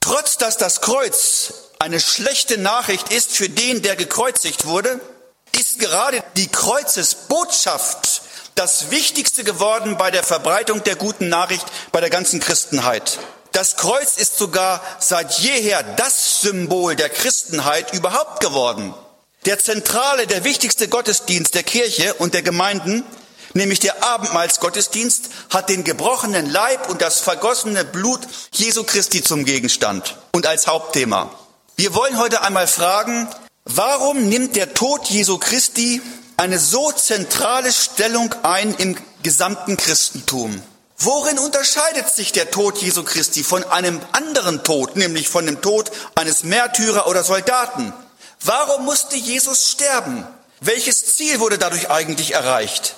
Trotz 0.02 0.38
dass 0.38 0.58
das 0.58 0.82
Kreuz 0.82 1.54
eine 1.80 2.00
schlechte 2.00 2.60
Nachricht 2.60 3.12
ist 3.12 3.32
für 3.32 3.50
den, 3.50 3.82
der 3.82 3.96
gekreuzigt 3.96 4.66
wurde, 4.66 5.00
ist 5.58 5.80
gerade 5.80 6.24
die 6.36 6.48
Kreuzesbotschaft 6.48 8.21
das 8.56 8.92
Wichtigste 8.92 9.44
geworden 9.44 9.98
bei 9.98 10.12
der 10.12 10.24
Verbreitung 10.24 10.84
der 10.84 10.96
guten 10.96 11.30
Nachricht 11.30 11.66
bei 11.92 12.00
der 12.02 12.10
ganzen 12.10 12.40
Christenheit. 12.40 13.20
Das 13.52 13.76
Kreuz 13.76 14.18
ist 14.18 14.38
sogar 14.38 14.82
seit 15.00 15.40
jeher 15.40 15.84
das 15.84 16.42
Symbol 16.42 16.96
der 16.96 17.10
Christenheit 17.10 17.94
überhaupt 17.94 18.40
geworden. 18.40 18.94
Der 19.46 19.60
zentrale, 19.60 20.28
der 20.28 20.44
wichtigste 20.44 20.88
Gottesdienst 20.88 21.56
der 21.56 21.64
Kirche 21.64 22.14
und 22.14 22.34
der 22.34 22.44
Gemeinden, 22.44 23.04
nämlich 23.54 23.80
der 23.80 24.04
Abendmahlsgottesdienst, 24.04 25.30
hat 25.50 25.70
den 25.70 25.84
gebrochenen 25.84 26.50
Leib 26.50 26.90
und 26.90 27.02
das 27.02 27.20
vergossene 27.20 27.84
Blut 27.84 28.22
Jesu 28.54 28.84
Christi 28.84 29.24
zum 29.24 29.44
Gegenstand 29.44 30.16
und 30.32 30.46
als 30.46 30.68
Hauptthema. 30.68 31.32
Wir 31.76 31.94
wollen 31.94 32.20
heute 32.20 32.44
einmal 32.44 32.68
fragen, 32.68 33.28
warum 33.66 34.30
nimmt 34.30 34.56
der 34.56 34.74
Tod 34.74 35.08
Jesu 35.08 35.40
Christi 35.40 36.02
eine 36.42 36.58
so 36.58 36.92
zentrale 36.92 37.72
Stellung 37.72 38.34
ein 38.42 38.74
im 38.74 38.98
gesamten 39.22 39.78
Christentum? 39.78 40.60
Worin 40.98 41.38
unterscheidet 41.38 42.10
sich 42.10 42.32
der 42.32 42.50
Tod 42.50 42.80
Jesu 42.80 43.04
Christi 43.04 43.44
von 43.44 43.64
einem 43.64 44.02
anderen 44.12 44.64
Tod, 44.64 44.96
nämlich 44.96 45.30
von 45.30 45.46
dem 45.46 45.62
Tod 45.62 45.92
eines 46.16 46.44
Märtyrer 46.44 47.06
oder 47.06 47.24
Soldaten? 47.24 47.94
Warum 48.44 48.86
musste 48.86 49.18
Jesus 49.18 49.70
sterben? 49.70 50.26
Welches 50.62 51.16
Ziel 51.16 51.40
wurde 51.40 51.60
dadurch 51.60 51.92
eigentlich 51.92 52.34
erreicht? 52.34 52.96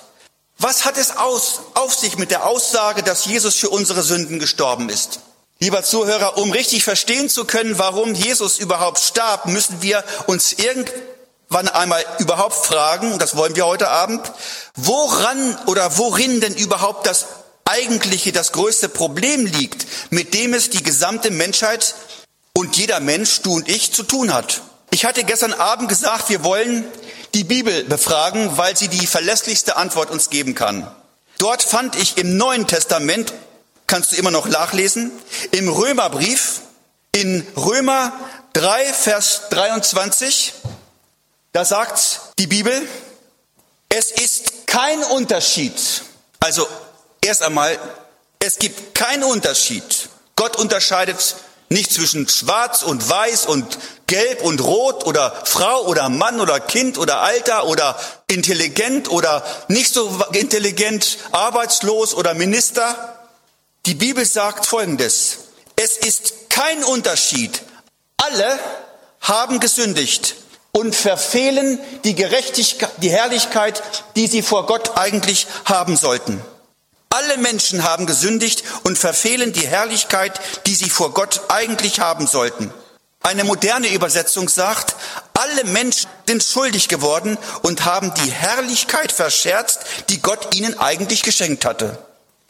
Was 0.56 0.86
hat 0.86 0.96
es 0.96 1.18
aus, 1.18 1.60
auf 1.74 1.94
sich 1.94 2.16
mit 2.16 2.30
der 2.30 2.46
Aussage, 2.46 3.02
dass 3.02 3.26
Jesus 3.26 3.56
für 3.56 3.68
unsere 3.68 4.02
Sünden 4.02 4.38
gestorben 4.38 4.88
ist? 4.88 5.20
Lieber 5.58 5.82
Zuhörer, 5.82 6.38
um 6.38 6.50
richtig 6.50 6.82
verstehen 6.82 7.28
zu 7.28 7.44
können, 7.44 7.78
warum 7.78 8.14
Jesus 8.14 8.58
überhaupt 8.58 9.00
starb, 9.00 9.46
müssen 9.46 9.82
wir 9.82 10.02
uns 10.26 10.52
irgendwann 11.54 11.68
einmal 11.68 12.04
überhaupt 12.18 12.66
fragen, 12.66 13.12
und 13.12 13.22
das 13.22 13.36
wollen 13.36 13.54
wir 13.54 13.66
heute 13.66 13.88
Abend, 13.88 14.20
woran 14.74 15.56
oder 15.66 15.98
worin 15.98 16.40
denn 16.40 16.54
überhaupt 16.54 17.06
das 17.06 17.26
eigentliche, 17.64 18.32
das 18.32 18.50
größte 18.52 18.88
Problem 18.88 19.46
liegt, 19.46 19.86
mit 20.10 20.34
dem 20.34 20.52
es 20.52 20.70
die 20.70 20.82
gesamte 20.82 21.30
Menschheit 21.30 21.94
und 22.54 22.76
jeder 22.76 22.98
Mensch, 22.98 23.40
du 23.42 23.54
und 23.54 23.68
ich, 23.68 23.92
zu 23.92 24.02
tun 24.02 24.34
hat. 24.34 24.62
Ich 24.90 25.04
hatte 25.04 25.22
gestern 25.22 25.52
Abend 25.52 25.88
gesagt, 25.88 26.28
wir 26.28 26.42
wollen 26.42 26.84
die 27.34 27.44
Bibel 27.44 27.84
befragen, 27.84 28.58
weil 28.58 28.76
sie 28.76 28.88
die 28.88 29.06
verlässlichste 29.06 29.76
Antwort 29.76 30.10
uns 30.10 30.30
geben 30.30 30.54
kann. 30.54 30.90
Dort 31.38 31.62
fand 31.62 31.96
ich 31.96 32.18
im 32.18 32.36
Neuen 32.36 32.66
Testament, 32.66 33.32
kannst 33.86 34.12
du 34.12 34.16
immer 34.16 34.30
noch 34.30 34.46
nachlesen, 34.46 35.12
im 35.52 35.68
Römerbrief, 35.68 36.60
in 37.12 37.46
Römer 37.56 38.12
3, 38.54 38.92
Vers 38.92 39.42
23, 39.50 40.54
da 41.54 41.64
sagt 41.64 42.20
die 42.38 42.46
Bibel, 42.46 42.86
es 43.88 44.10
ist 44.10 44.66
kein 44.66 45.02
Unterschied, 45.04 45.72
also 46.40 46.68
Erst 47.24 47.42
einmal, 47.42 47.78
es 48.38 48.58
gibt 48.58 48.94
keinen 48.94 49.22
Unterschied. 49.22 50.10
Gott 50.36 50.56
unterscheidet 50.56 51.36
nicht 51.70 51.90
zwischen 51.90 52.28
schwarz 52.28 52.82
und 52.82 53.08
weiß 53.08 53.46
und 53.46 53.78
gelb 54.06 54.42
und 54.42 54.60
rot 54.60 55.06
oder 55.06 55.34
Frau 55.46 55.86
oder 55.86 56.10
Mann 56.10 56.38
oder 56.38 56.60
Kind 56.60 56.98
oder 56.98 57.22
Alter 57.22 57.66
oder 57.66 57.98
intelligent 58.26 59.10
oder 59.10 59.42
nicht 59.68 59.94
so 59.94 60.22
intelligent, 60.32 61.16
arbeitslos 61.32 62.12
oder 62.12 62.34
Minister. 62.34 63.18
Die 63.86 63.94
Bibel 63.94 64.26
sagt 64.26 64.66
Folgendes. 64.66 65.38
Es 65.76 65.96
ist 65.96 66.50
kein 66.50 66.84
Unterschied. 66.84 67.62
Alle 68.18 68.58
haben 69.20 69.60
gesündigt 69.60 70.36
und 70.76 70.94
verfehlen 70.94 71.78
die 72.02 72.16
Gerechtigkeit, 72.16 72.90
die 72.98 73.10
Herrlichkeit, 73.10 73.82
die 74.16 74.26
sie 74.26 74.42
vor 74.42 74.66
Gott 74.66 74.98
eigentlich 74.98 75.46
haben 75.64 75.96
sollten. 75.96 76.42
Alle 77.10 77.38
Menschen 77.38 77.84
haben 77.84 78.06
gesündigt 78.06 78.64
und 78.82 78.98
verfehlen 78.98 79.52
die 79.52 79.68
Herrlichkeit, 79.68 80.40
die 80.66 80.74
sie 80.74 80.90
vor 80.90 81.14
Gott 81.14 81.42
eigentlich 81.48 82.00
haben 82.00 82.26
sollten. 82.26 82.74
Eine 83.22 83.44
moderne 83.44 83.86
Übersetzung 83.94 84.48
sagt, 84.48 84.96
alle 85.32 85.64
Menschen 85.64 86.10
sind 86.26 86.42
schuldig 86.42 86.88
geworden 86.88 87.38
und 87.62 87.84
haben 87.84 88.12
die 88.14 88.30
Herrlichkeit 88.32 89.12
verscherzt, 89.12 89.80
die 90.08 90.20
Gott 90.20 90.56
ihnen 90.56 90.78
eigentlich 90.80 91.22
geschenkt 91.22 91.64
hatte. 91.64 91.98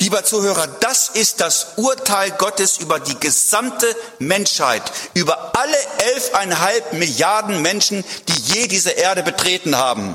Lieber 0.05 0.23
Zuhörer, 0.23 0.67
das 0.67 1.09
ist 1.09 1.41
das 1.41 1.69
Urteil 1.77 2.31
Gottes 2.33 2.77
über 2.77 3.01
die 3.01 3.19
gesamte 3.21 3.97
Menschheit, 4.19 4.83
über 5.15 5.57
alle 5.57 5.79
elfeinhalb 6.13 6.93
Milliarden 6.93 7.63
Menschen, 7.63 8.05
die 8.29 8.53
je 8.53 8.69
diese 8.69 8.91
Erde 8.91 9.23
betreten 9.23 9.79
haben, 9.79 10.15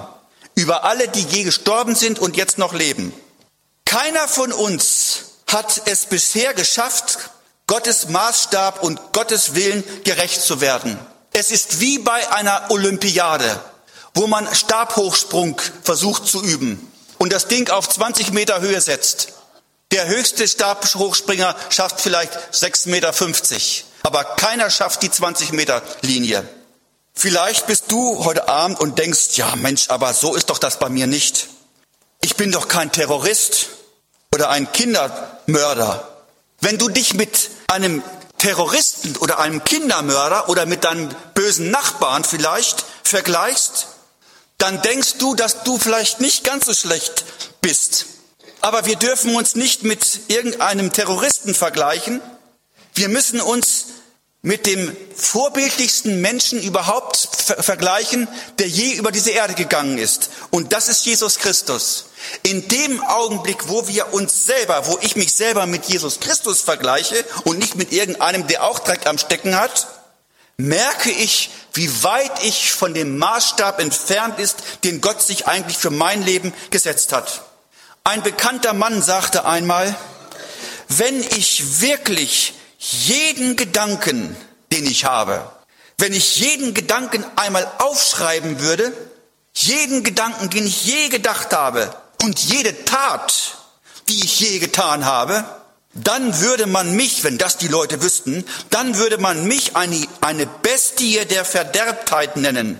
über 0.53 0.83
alle, 0.83 1.07
die 1.07 1.23
je 1.23 1.41
gestorben 1.41 1.95
sind 1.95 2.19
und 2.19 2.37
jetzt 2.37 2.59
noch 2.59 2.73
leben. 2.73 3.11
Keiner 3.85 4.27
von 4.27 4.53
uns 4.53 5.21
hat 5.47 5.81
es 5.85 6.05
bisher 6.05 6.53
geschafft, 6.53 7.17
Gottes 7.65 8.09
Maßstab 8.09 8.83
und 8.83 9.11
Gottes 9.11 9.55
Willen 9.55 9.83
gerecht 10.03 10.39
zu 10.39 10.61
werden. 10.61 10.99
Es 11.33 11.49
ist 11.49 11.79
wie 11.79 11.97
bei 11.97 12.31
einer 12.31 12.69
Olympiade, 12.69 13.59
wo 14.13 14.27
man 14.27 14.53
Stabhochsprung 14.53 15.59
versucht 15.81 16.27
zu 16.27 16.43
üben 16.43 16.91
und 17.17 17.33
das 17.33 17.47
Ding 17.47 17.71
auf 17.71 17.89
20 17.89 18.33
Meter 18.33 18.61
Höhe 18.61 18.81
setzt. 18.81 19.38
Der 19.91 20.07
höchste 20.07 20.47
Stabhochspringer 20.47 21.55
schafft 21.69 21.99
vielleicht 21.99 22.31
6,50 22.53 22.89
Meter, 22.89 23.13
aber 24.03 24.23
keiner 24.23 24.69
schafft 24.69 25.01
die 25.01 25.09
20 25.09 25.51
Meter 25.51 25.81
Linie. 26.01 26.47
Vielleicht 27.15 27.65
bist 27.67 27.85
du 27.91 28.23
heute 28.23 28.47
Abend 28.47 28.79
und 28.79 28.99
denkst, 28.99 29.35
ja 29.37 29.55
Mensch, 29.55 29.89
aber 29.89 30.13
so 30.13 30.35
ist 30.35 30.49
doch 30.49 30.59
das 30.59 30.79
bei 30.79 30.89
mir 30.89 31.07
nicht. 31.07 31.47
Ich 32.21 32.35
bin 32.35 32.51
doch 32.51 32.67
kein 32.67 32.91
Terrorist 32.91 33.69
oder 34.33 34.49
ein 34.49 34.71
Kindermörder, 34.71 36.07
wenn 36.61 36.77
du 36.77 36.89
dich 36.89 37.13
mit 37.13 37.49
einem 37.67 38.03
Terroristen 38.37 39.17
oder 39.17 39.39
einem 39.39 39.63
Kindermörder 39.63 40.49
oder 40.49 40.65
mit 40.65 40.83
deinem 40.83 41.09
bösen 41.33 41.71
Nachbarn 41.71 42.23
vielleicht 42.23 42.85
vergleichst, 43.03 43.87
dann 44.57 44.81
denkst 44.81 45.15
du, 45.19 45.35
dass 45.35 45.63
du 45.63 45.77
vielleicht 45.77 46.21
nicht 46.21 46.43
ganz 46.43 46.65
so 46.65 46.73
schlecht 46.73 47.25
bist. 47.61 48.05
Aber 48.61 48.85
wir 48.85 48.95
dürfen 48.95 49.35
uns 49.35 49.55
nicht 49.55 49.83
mit 49.83 50.21
irgendeinem 50.27 50.91
Terroristen 50.91 51.53
vergleichen. 51.53 52.21
Wir 52.93 53.09
müssen 53.09 53.39
uns 53.39 53.85
mit 54.41 54.65
dem 54.65 54.95
vorbildlichsten 55.15 56.21
Menschen 56.21 56.61
überhaupt 56.61 57.17
vergleichen, 57.17 58.27
der 58.57 58.67
je 58.67 58.93
über 58.93 59.11
diese 59.11 59.31
Erde 59.31 59.53
gegangen 59.53 59.97
ist. 59.97 60.29
Und 60.49 60.71
das 60.71 60.87
ist 60.87 61.05
Jesus 61.05 61.39
Christus. 61.39 62.05
In 62.43 62.67
dem 62.69 63.03
Augenblick, 63.03 63.67
wo 63.67 63.87
wir 63.87 64.13
uns 64.13 64.45
selber, 64.45 64.87
wo 64.87 64.97
ich 65.01 65.17
mich 65.17 65.33
selber 65.33 65.65
mit 65.65 65.85
Jesus 65.85 66.21
Christus 66.21 66.61
vergleiche 66.61 67.25
und 67.43 67.59
nicht 67.59 67.75
mit 67.75 67.91
irgendeinem, 67.91 68.47
der 68.47 68.63
auch 68.63 68.79
Dreck 68.79 69.07
am 69.07 69.17
Stecken 69.17 69.57
hat, 69.57 69.87
merke 70.55 71.11
ich, 71.11 71.49
wie 71.73 72.03
weit 72.03 72.43
ich 72.43 72.71
von 72.71 72.93
dem 72.93 73.17
Maßstab 73.17 73.79
entfernt 73.79 74.39
ist, 74.39 74.57
den 74.83 75.01
Gott 75.01 75.21
sich 75.21 75.47
eigentlich 75.47 75.77
für 75.77 75.91
mein 75.91 76.21
Leben 76.21 76.53
gesetzt 76.69 77.11
hat. 77.13 77.43
Ein 78.09 78.23
bekannter 78.23 78.73
Mann 78.73 79.03
sagte 79.03 79.45
einmal, 79.45 79.95
wenn 80.87 81.21
ich 81.21 81.79
wirklich 81.79 82.55
jeden 82.79 83.55
Gedanken, 83.55 84.35
den 84.71 84.87
ich 84.87 85.05
habe, 85.05 85.47
wenn 85.99 86.13
ich 86.13 86.37
jeden 86.37 86.73
Gedanken 86.73 87.23
einmal 87.35 87.71
aufschreiben 87.77 88.61
würde, 88.61 88.91
jeden 89.53 90.03
Gedanken, 90.03 90.49
den 90.49 90.65
ich 90.65 90.85
je 90.85 91.09
gedacht 91.09 91.53
habe 91.53 91.95
und 92.23 92.39
jede 92.39 92.83
Tat, 92.83 93.59
die 94.07 94.25
ich 94.25 94.39
je 94.39 94.57
getan 94.57 95.05
habe, 95.05 95.43
dann 95.93 96.41
würde 96.41 96.65
man 96.65 96.95
mich, 96.95 97.23
wenn 97.23 97.37
das 97.37 97.57
die 97.57 97.67
Leute 97.67 98.01
wüssten, 98.01 98.43
dann 98.71 98.97
würde 98.97 99.19
man 99.19 99.45
mich 99.45 99.75
eine, 99.75 100.07
eine 100.21 100.47
Bestie 100.47 101.23
der 101.25 101.45
Verderbtheit 101.45 102.37
nennen. 102.37 102.79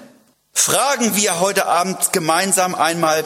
Fragen 0.53 1.15
wir 1.15 1.39
heute 1.39 1.67
Abend 1.67 2.13
gemeinsam 2.13 2.74
einmal, 2.74 3.24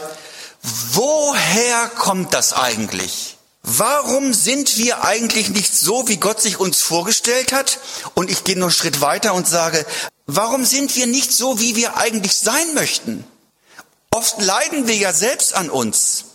woher 0.63 1.87
kommt 1.89 2.33
das 2.33 2.53
eigentlich? 2.53 3.37
Warum 3.61 4.33
sind 4.33 4.77
wir 4.77 5.05
eigentlich 5.05 5.49
nicht 5.49 5.73
so, 5.73 6.07
wie 6.09 6.17
Gott 6.17 6.41
sich 6.41 6.59
uns 6.59 6.81
vorgestellt 6.81 7.53
hat? 7.53 7.79
Und 8.13 8.29
ich 8.29 8.43
gehe 8.43 8.57
noch 8.57 8.67
einen 8.67 8.73
Schritt 8.73 8.99
weiter 8.99 9.33
und 9.33 9.47
sage, 9.47 9.85
warum 10.25 10.65
sind 10.65 10.95
wir 10.97 11.07
nicht 11.07 11.31
so, 11.31 11.59
wie 11.59 11.77
wir 11.77 11.95
eigentlich 11.95 12.35
sein 12.35 12.73
möchten? 12.73 13.23
Oft 14.11 14.41
leiden 14.41 14.87
wir 14.87 14.95
ja 14.95 15.13
selbst 15.13 15.53
an 15.53 15.69
uns. 15.69 16.25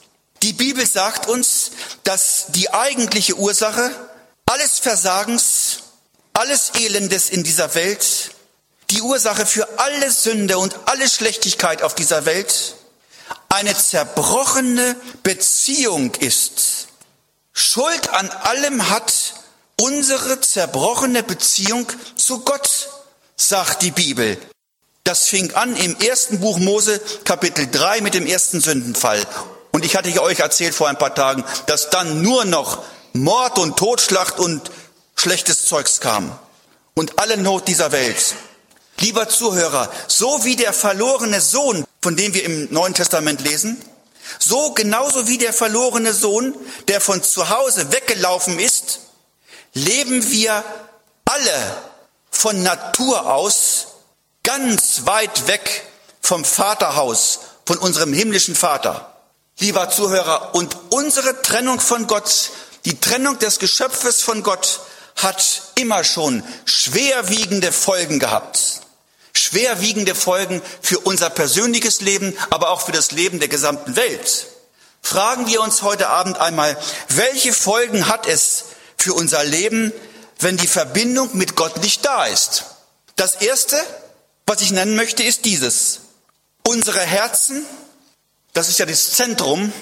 Die 0.42 0.52
Bibel 0.52 0.86
sagt 0.86 1.28
uns, 1.28 1.72
dass 2.04 2.46
die 2.48 2.72
eigentliche 2.72 3.36
Ursache 3.36 3.90
alles 4.46 4.78
Versagens, 4.78 5.80
alles 6.32 6.72
Elendes 6.78 7.28
in 7.28 7.42
dieser 7.42 7.74
Welt, 7.74 8.30
die 8.90 9.02
Ursache 9.02 9.44
für 9.44 9.78
alle 9.78 10.10
Sünde 10.10 10.56
und 10.58 10.74
alle 10.86 11.08
Schlechtigkeit 11.08 11.82
auf 11.82 11.94
dieser 11.94 12.24
Welt, 12.24 12.77
eine 13.48 13.76
zerbrochene 13.76 14.96
Beziehung 15.22 16.14
ist 16.16 16.88
Schuld 17.60 18.10
an 18.10 18.30
allem 18.30 18.88
hat 18.88 19.34
unsere 19.80 20.40
zerbrochene 20.40 21.24
Beziehung 21.24 21.86
zu 22.14 22.38
Gott, 22.44 22.88
sagt 23.36 23.82
die 23.82 23.90
Bibel. 23.90 24.38
Das 25.02 25.26
fing 25.26 25.52
an 25.54 25.74
im 25.74 25.96
ersten 25.98 26.38
Buch 26.38 26.58
Mose, 26.58 27.00
Kapitel 27.24 27.68
3 27.68 28.00
mit 28.00 28.14
dem 28.14 28.26
ersten 28.26 28.60
Sündenfall. 28.60 29.26
Und 29.72 29.84
ich 29.84 29.96
hatte 29.96 30.22
euch 30.22 30.38
erzählt 30.38 30.72
vor 30.72 30.88
ein 30.88 30.98
paar 30.98 31.16
Tagen, 31.16 31.44
dass 31.66 31.90
dann 31.90 32.22
nur 32.22 32.44
noch 32.44 32.84
Mord 33.12 33.58
und 33.58 33.76
Totschlacht 33.76 34.38
und 34.38 34.70
schlechtes 35.16 35.66
Zeugs 35.66 35.98
kam. 35.98 36.38
Und 36.94 37.18
alle 37.18 37.38
Not 37.38 37.66
dieser 37.66 37.90
Welt. 37.90 38.36
Lieber 39.00 39.28
Zuhörer, 39.28 39.90
so 40.06 40.44
wie 40.44 40.54
der 40.54 40.72
verlorene 40.72 41.40
Sohn, 41.40 41.84
von 42.00 42.16
dem 42.16 42.34
wir 42.34 42.44
im 42.44 42.72
Neuen 42.72 42.94
Testament 42.94 43.40
lesen, 43.40 43.80
so 44.38 44.72
genauso 44.72 45.26
wie 45.26 45.38
der 45.38 45.52
verlorene 45.52 46.12
Sohn, 46.12 46.54
der 46.88 47.00
von 47.00 47.22
zu 47.22 47.48
Hause 47.48 47.92
weggelaufen 47.92 48.58
ist, 48.58 49.00
leben 49.74 50.30
wir 50.30 50.62
alle 51.24 51.76
von 52.30 52.62
Natur 52.62 53.32
aus 53.32 53.88
ganz 54.42 55.02
weit 55.06 55.46
weg 55.48 55.84
vom 56.20 56.44
Vaterhaus, 56.44 57.40
von 57.64 57.78
unserem 57.78 58.12
himmlischen 58.12 58.54
Vater. 58.54 59.14
Lieber 59.58 59.90
Zuhörer, 59.90 60.54
und 60.54 60.76
unsere 60.90 61.42
Trennung 61.42 61.80
von 61.80 62.06
Gott, 62.06 62.50
die 62.84 63.00
Trennung 63.00 63.38
des 63.38 63.58
Geschöpfes 63.58 64.22
von 64.22 64.42
Gott, 64.42 64.80
hat 65.16 65.62
immer 65.74 66.04
schon 66.04 66.44
schwerwiegende 66.64 67.72
Folgen 67.72 68.20
gehabt 68.20 68.82
schwerwiegende 69.38 70.14
Folgen 70.14 70.62
für 70.82 70.98
unser 71.00 71.30
persönliches 71.30 72.00
Leben, 72.00 72.36
aber 72.50 72.70
auch 72.70 72.82
für 72.82 72.92
das 72.92 73.12
Leben 73.12 73.38
der 73.38 73.48
gesamten 73.48 73.96
Welt. 73.96 74.46
Fragen 75.02 75.46
wir 75.46 75.62
uns 75.62 75.82
heute 75.82 76.08
Abend 76.08 76.38
einmal, 76.38 76.76
welche 77.08 77.52
Folgen 77.52 78.08
hat 78.08 78.26
es 78.26 78.64
für 78.96 79.14
unser 79.14 79.44
Leben, 79.44 79.92
wenn 80.40 80.56
die 80.56 80.66
Verbindung 80.66 81.36
mit 81.36 81.56
Gott 81.56 81.78
nicht 81.78 82.04
da 82.04 82.26
ist? 82.26 82.64
Das 83.16 83.36
Erste, 83.36 83.76
was 84.46 84.60
ich 84.60 84.70
nennen 84.70 84.96
möchte, 84.96 85.22
ist 85.22 85.44
dieses. 85.44 86.00
Unsere 86.66 87.00
Herzen, 87.00 87.64
das 88.52 88.68
ist 88.68 88.78
ja 88.78 88.86
das 88.86 89.12
Zentrum, 89.12 89.72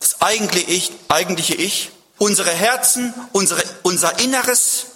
das 0.00 0.20
eigentliche 0.20 0.70
Ich, 0.70 0.92
eigentliche 1.08 1.54
ich 1.54 1.90
unsere 2.18 2.50
Herzen, 2.50 3.12
unsere, 3.32 3.62
unser 3.82 4.18
Inneres, 4.20 4.86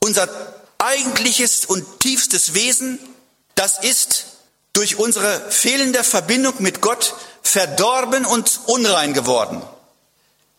unser 0.00 0.28
eigentliches 0.78 1.64
und 1.64 2.00
tiefstes 2.00 2.54
Wesen 2.54 2.98
das 3.54 3.78
ist 3.78 4.26
durch 4.72 4.98
unsere 4.98 5.50
fehlende 5.50 6.02
Verbindung 6.04 6.54
mit 6.58 6.80
Gott 6.80 7.14
verdorben 7.42 8.24
und 8.24 8.60
unrein 8.66 9.12
geworden. 9.12 9.62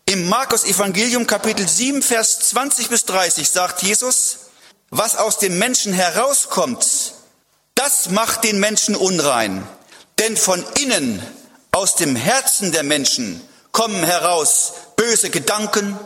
Im 0.05 0.27
Markus 0.27 0.65
Evangelium 0.65 1.27
Kapitel 1.27 1.67
7, 1.67 2.03
Vers 2.03 2.39
20 2.49 2.89
bis 2.89 3.05
30 3.05 3.49
sagt 3.49 3.81
Jesus, 3.81 4.37
was 4.89 5.15
aus 5.15 5.39
dem 5.39 5.57
Menschen 5.57 5.93
herauskommt, 5.93 7.13
das 7.73 8.09
macht 8.09 8.43
den 8.43 8.59
Menschen 8.59 8.95
unrein. 8.95 9.67
Denn 10.19 10.37
von 10.37 10.63
innen, 10.79 11.25
aus 11.71 11.95
dem 11.95 12.15
Herzen 12.15 12.71
der 12.71 12.83
Menschen, 12.83 13.41
kommen 13.71 14.03
heraus 14.03 14.73
böse 14.95 15.29
Gedanken. 15.31 15.97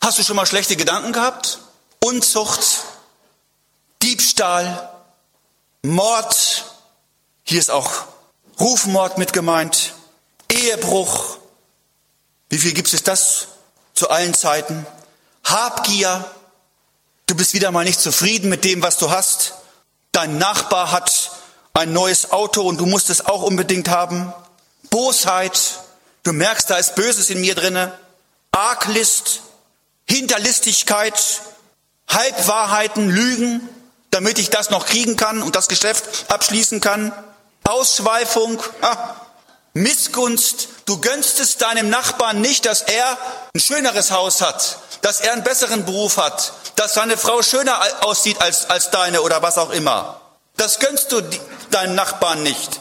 Hast 0.00 0.18
du 0.18 0.22
schon 0.22 0.36
mal 0.36 0.46
schlechte 0.46 0.76
Gedanken 0.76 1.12
gehabt? 1.12 1.58
Unzucht, 2.02 2.84
Diebstahl, 4.02 4.95
Mord, 5.86 6.64
hier 7.44 7.60
ist 7.60 7.70
auch 7.70 7.90
Rufmord 8.58 9.18
mit 9.18 9.32
gemeint, 9.32 9.94
Ehebruch, 10.50 11.38
wie 12.48 12.58
viel 12.58 12.72
gibt 12.72 12.92
es 12.92 13.02
das 13.02 13.48
zu 13.94 14.10
allen 14.10 14.34
Zeiten? 14.34 14.84
Habgier, 15.44 16.24
du 17.26 17.36
bist 17.36 17.54
wieder 17.54 17.70
mal 17.70 17.84
nicht 17.84 18.00
zufrieden 18.00 18.48
mit 18.48 18.64
dem, 18.64 18.82
was 18.82 18.98
du 18.98 19.10
hast. 19.10 19.54
Dein 20.10 20.38
Nachbar 20.38 20.90
hat 20.90 21.30
ein 21.72 21.92
neues 21.92 22.32
Auto 22.32 22.62
und 22.62 22.78
du 22.78 22.86
musst 22.86 23.10
es 23.10 23.24
auch 23.24 23.42
unbedingt 23.42 23.88
haben. 23.88 24.32
Bosheit, 24.90 25.80
du 26.24 26.32
merkst, 26.32 26.68
da 26.68 26.78
ist 26.78 26.96
Böses 26.96 27.30
in 27.30 27.40
mir 27.40 27.54
drinne. 27.54 27.96
Arglist, 28.50 29.42
Hinterlistigkeit, 30.08 31.42
Halbwahrheiten, 32.08 33.08
Lügen, 33.08 33.68
damit 34.16 34.38
ich 34.38 34.48
das 34.48 34.70
noch 34.70 34.86
kriegen 34.86 35.16
kann 35.16 35.42
und 35.42 35.56
das 35.56 35.68
Geschäft 35.68 36.32
abschließen 36.32 36.80
kann. 36.80 37.12
Ausschweifung, 37.64 38.62
ah, 38.80 39.14
Missgunst. 39.74 40.68
Du 40.86 40.98
gönnst 41.02 41.38
es 41.38 41.58
deinem 41.58 41.90
Nachbarn 41.90 42.40
nicht, 42.40 42.64
dass 42.64 42.80
er 42.80 43.18
ein 43.54 43.60
schöneres 43.60 44.10
Haus 44.12 44.40
hat, 44.40 44.78
dass 45.02 45.20
er 45.20 45.34
einen 45.34 45.44
besseren 45.44 45.84
Beruf 45.84 46.16
hat, 46.16 46.54
dass 46.76 46.94
seine 46.94 47.18
Frau 47.18 47.42
schöner 47.42 47.78
aussieht 48.06 48.40
als, 48.40 48.70
als 48.70 48.90
deine 48.90 49.20
oder 49.20 49.42
was 49.42 49.58
auch 49.58 49.68
immer. 49.68 50.18
Das 50.56 50.78
gönnst 50.78 51.12
du 51.12 51.20
deinem 51.70 51.94
Nachbarn 51.94 52.42
nicht. 52.42 52.80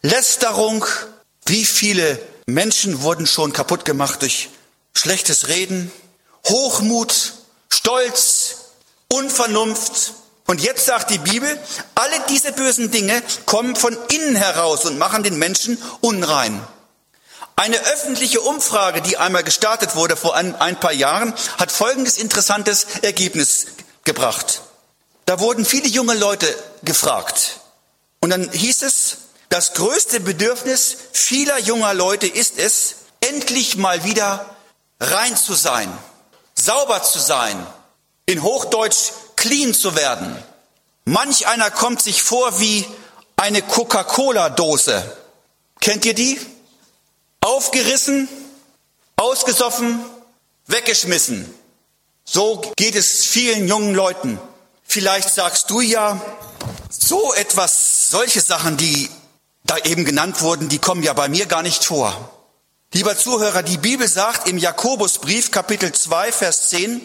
Lästerung. 0.00 0.86
Wie 1.44 1.66
viele 1.66 2.18
Menschen 2.46 3.02
wurden 3.02 3.26
schon 3.26 3.52
kaputt 3.52 3.84
gemacht 3.84 4.22
durch 4.22 4.48
schlechtes 4.96 5.48
Reden, 5.48 5.92
Hochmut, 6.46 7.34
Stolz, 7.68 8.56
Unvernunft, 9.08 10.14
und 10.46 10.60
jetzt 10.60 10.84
sagt 10.84 11.10
die 11.10 11.18
Bibel, 11.18 11.58
alle 11.94 12.16
diese 12.28 12.52
bösen 12.52 12.90
Dinge 12.90 13.22
kommen 13.46 13.76
von 13.76 13.96
innen 14.10 14.36
heraus 14.36 14.84
und 14.84 14.98
machen 14.98 15.22
den 15.22 15.38
Menschen 15.38 15.82
unrein. 16.00 16.62
Eine 17.56 17.78
öffentliche 17.78 18.40
Umfrage, 18.40 19.00
die 19.00 19.16
einmal 19.16 19.44
gestartet 19.44 19.94
wurde 19.94 20.16
vor 20.16 20.34
ein, 20.34 20.54
ein 20.56 20.78
paar 20.78 20.92
Jahren, 20.92 21.32
hat 21.58 21.72
folgendes 21.72 22.18
interessantes 22.18 22.86
Ergebnis 23.02 23.66
gebracht. 24.04 24.62
Da 25.24 25.40
wurden 25.40 25.64
viele 25.64 25.88
junge 25.88 26.14
Leute 26.14 26.46
gefragt. 26.82 27.60
Und 28.20 28.30
dann 28.30 28.50
hieß 28.50 28.82
es, 28.82 29.18
das 29.48 29.72
größte 29.74 30.20
Bedürfnis 30.20 30.96
vieler 31.12 31.58
junger 31.60 31.94
Leute 31.94 32.26
ist 32.26 32.58
es, 32.58 32.96
endlich 33.20 33.76
mal 33.76 34.04
wieder 34.04 34.56
rein 35.00 35.36
zu 35.36 35.54
sein, 35.54 35.90
sauber 36.54 37.02
zu 37.02 37.18
sein, 37.18 37.66
in 38.26 38.42
Hochdeutsch 38.42 39.12
clean 39.44 39.74
zu 39.74 39.94
werden. 39.94 40.34
Manch 41.04 41.46
einer 41.46 41.70
kommt 41.70 42.00
sich 42.00 42.22
vor 42.22 42.60
wie 42.60 42.86
eine 43.36 43.60
Coca-Cola-Dose. 43.60 45.04
Kennt 45.80 46.06
ihr 46.06 46.14
die? 46.14 46.40
Aufgerissen, 47.42 48.26
ausgesoffen, 49.16 50.02
weggeschmissen. 50.66 51.52
So 52.24 52.62
geht 52.76 52.94
es 52.94 53.26
vielen 53.26 53.68
jungen 53.68 53.94
Leuten. 53.94 54.40
Vielleicht 54.82 55.28
sagst 55.28 55.68
du 55.68 55.82
ja, 55.82 56.18
so 56.88 57.34
etwas, 57.34 58.08
solche 58.08 58.40
Sachen, 58.40 58.78
die 58.78 59.10
da 59.64 59.76
eben 59.78 60.06
genannt 60.06 60.40
wurden, 60.40 60.70
die 60.70 60.78
kommen 60.78 61.02
ja 61.02 61.12
bei 61.12 61.28
mir 61.28 61.44
gar 61.44 61.62
nicht 61.62 61.84
vor. 61.84 62.30
Lieber 62.94 63.18
Zuhörer, 63.18 63.62
die 63.62 63.76
Bibel 63.76 64.08
sagt 64.08 64.48
im 64.48 64.56
Jakobusbrief 64.56 65.50
Kapitel 65.50 65.92
2, 65.92 66.32
Vers 66.32 66.70
10, 66.70 67.02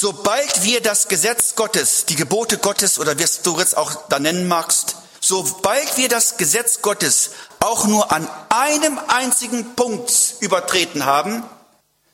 sobald 0.00 0.64
wir 0.64 0.80
das 0.80 1.08
Gesetz 1.08 1.56
Gottes, 1.56 2.06
die 2.06 2.16
Gebote 2.16 2.56
Gottes 2.56 2.98
oder 2.98 3.18
wie 3.18 3.26
du 3.42 3.58
jetzt 3.58 3.76
auch 3.76 4.08
da 4.08 4.18
nennen 4.18 4.48
magst, 4.48 4.96
sobald 5.20 5.98
wir 5.98 6.08
das 6.08 6.38
Gesetz 6.38 6.80
Gottes 6.80 7.32
auch 7.60 7.84
nur 7.86 8.10
an 8.10 8.26
einem 8.48 8.98
einzigen 9.08 9.74
Punkt 9.76 10.10
übertreten 10.40 11.04
haben, 11.04 11.42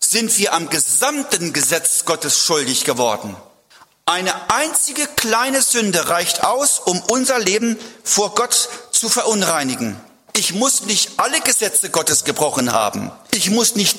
sind 0.00 0.36
wir 0.36 0.52
am 0.52 0.68
gesamten 0.68 1.52
Gesetz 1.52 2.04
Gottes 2.04 2.36
schuldig 2.40 2.84
geworden. 2.84 3.36
Eine 4.04 4.32
einzige 4.50 5.06
kleine 5.06 5.62
Sünde 5.62 6.08
reicht 6.08 6.42
aus, 6.42 6.80
um 6.80 7.00
unser 7.02 7.38
Leben 7.38 7.78
vor 8.02 8.34
Gott 8.34 8.68
zu 8.90 9.08
verunreinigen. 9.08 9.94
Ich 10.32 10.52
muss 10.52 10.82
nicht 10.82 11.12
alle 11.18 11.40
Gesetze 11.40 11.90
Gottes 11.90 12.24
gebrochen 12.24 12.72
haben. 12.72 13.12
Ich 13.30 13.48
muss 13.48 13.76
nicht 13.76 13.96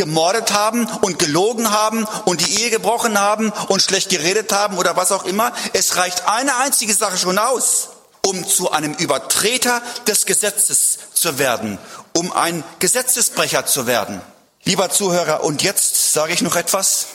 gemordet 0.00 0.54
haben 0.54 0.86
und 1.02 1.18
gelogen 1.18 1.70
haben 1.70 2.06
und 2.24 2.40
die 2.40 2.62
Ehe 2.62 2.70
gebrochen 2.70 3.20
haben 3.20 3.52
und 3.68 3.82
schlecht 3.82 4.08
geredet 4.08 4.50
haben 4.50 4.78
oder 4.78 4.96
was 4.96 5.12
auch 5.12 5.26
immer. 5.26 5.52
Es 5.74 5.96
reicht 5.96 6.26
eine 6.26 6.56
einzige 6.56 6.94
Sache 6.94 7.18
schon 7.18 7.36
aus, 7.36 7.90
um 8.24 8.48
zu 8.48 8.70
einem 8.70 8.94
Übertreter 8.94 9.82
des 10.06 10.24
Gesetzes 10.24 10.96
zu 11.12 11.38
werden, 11.38 11.78
um 12.14 12.32
ein 12.32 12.64
Gesetzesbrecher 12.78 13.66
zu 13.66 13.86
werden. 13.86 14.22
Lieber 14.64 14.88
Zuhörer, 14.88 15.44
und 15.44 15.62
jetzt 15.62 16.14
sage 16.14 16.32
ich 16.32 16.40
noch 16.40 16.56
etwas. 16.56 17.08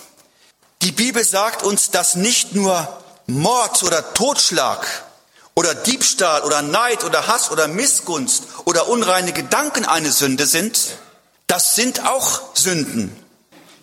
Die 0.84 0.92
Bibel 0.92 1.24
sagt 1.24 1.64
uns, 1.64 1.90
dass 1.90 2.14
nicht 2.14 2.54
nur 2.54 2.88
Mord 3.26 3.82
oder 3.82 4.14
Totschlag 4.14 4.86
oder 5.56 5.74
Diebstahl 5.74 6.44
oder 6.44 6.62
Neid 6.62 7.04
oder 7.04 7.26
Hass 7.26 7.50
oder 7.50 7.68
Missgunst 7.68 8.44
oder 8.66 8.90
unreine 8.90 9.34
Gedanken 9.34 9.86
eine 9.86 10.12
Sünde 10.12 10.46
sind, 10.46 10.78
das 11.48 11.76
sind 11.76 12.06
auch 12.06 12.42
Sünden. 12.56 13.16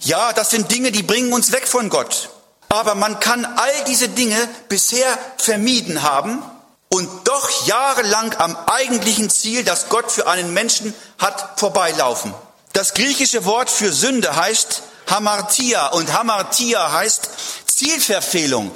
Ja, 0.01 0.33
das 0.33 0.51
sind 0.51 0.71
Dinge, 0.73 0.91
die 0.91 1.03
bringen 1.03 1.33
uns 1.33 1.53
weg 1.53 1.69
von 1.69 1.89
Gott. 1.89 2.31
Aber 2.69 2.95
man 2.95 3.21
kann 3.21 3.45
all 3.45 3.85
diese 3.87 4.09
Dinge 4.09 4.49
bisher 4.69 5.07
vermieden 5.37 6.03
haben 6.03 6.43
und 6.89 7.09
doch 7.29 7.67
jahrelang 7.67 8.35
am 8.39 8.57
eigentlichen 8.67 9.31
Ziel, 9.31 9.65
das 9.65 9.89
Gott 9.89 10.11
für 10.11 10.27
einen 10.27 10.53
Menschen 10.53 10.95
hat, 11.19 11.61
vorbeilaufen. 11.61 12.35
Das 12.73 12.95
griechische 12.95 13.45
Wort 13.45 13.71
für 13.71 13.93
Sünde 13.93 14.35
heißt 14.35 14.83
Hamartia 15.07 15.89
und 15.89 16.13
Hamartia 16.13 16.93
heißt 16.93 17.29
Zielverfehlung. 17.67 18.73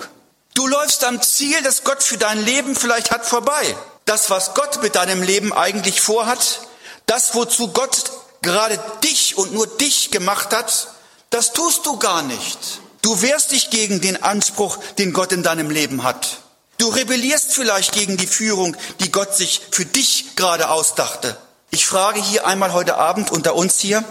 Du 0.54 0.66
läufst 0.66 1.04
am 1.04 1.20
Ziel, 1.22 1.62
das 1.62 1.84
Gott 1.84 2.02
für 2.02 2.18
dein 2.18 2.44
Leben 2.44 2.76
vielleicht 2.76 3.10
hat, 3.10 3.26
vorbei. 3.26 3.76
Das, 4.04 4.30
was 4.30 4.54
Gott 4.54 4.82
mit 4.82 4.94
deinem 4.94 5.22
Leben 5.22 5.52
eigentlich 5.52 6.00
vorhat, 6.00 6.60
das, 7.06 7.34
wozu 7.34 7.68
Gott 7.68 8.10
gerade 8.46 8.80
dich 9.02 9.36
und 9.36 9.52
nur 9.52 9.66
dich 9.66 10.10
gemacht 10.10 10.54
hat, 10.54 10.88
das 11.30 11.52
tust 11.52 11.84
du 11.84 11.98
gar 11.98 12.22
nicht. 12.22 12.80
Du 13.02 13.20
wehrst 13.20 13.50
dich 13.50 13.70
gegen 13.70 14.00
den 14.00 14.22
Anspruch, 14.22 14.78
den 14.98 15.12
Gott 15.12 15.32
in 15.32 15.42
deinem 15.42 15.68
Leben 15.68 16.04
hat. 16.04 16.38
Du 16.78 16.88
rebellierst 16.88 17.52
vielleicht 17.52 17.92
gegen 17.92 18.16
die 18.16 18.26
Führung, 18.26 18.76
die 19.00 19.10
Gott 19.10 19.34
sich 19.34 19.60
für 19.70 19.84
dich 19.84 20.36
gerade 20.36 20.70
ausdachte. 20.70 21.36
Ich 21.70 21.86
frage 21.86 22.22
hier 22.22 22.46
einmal 22.46 22.72
heute 22.72 22.96
Abend 22.96 23.32
unter 23.32 23.54
uns 23.56 23.80
hier, 23.80 24.04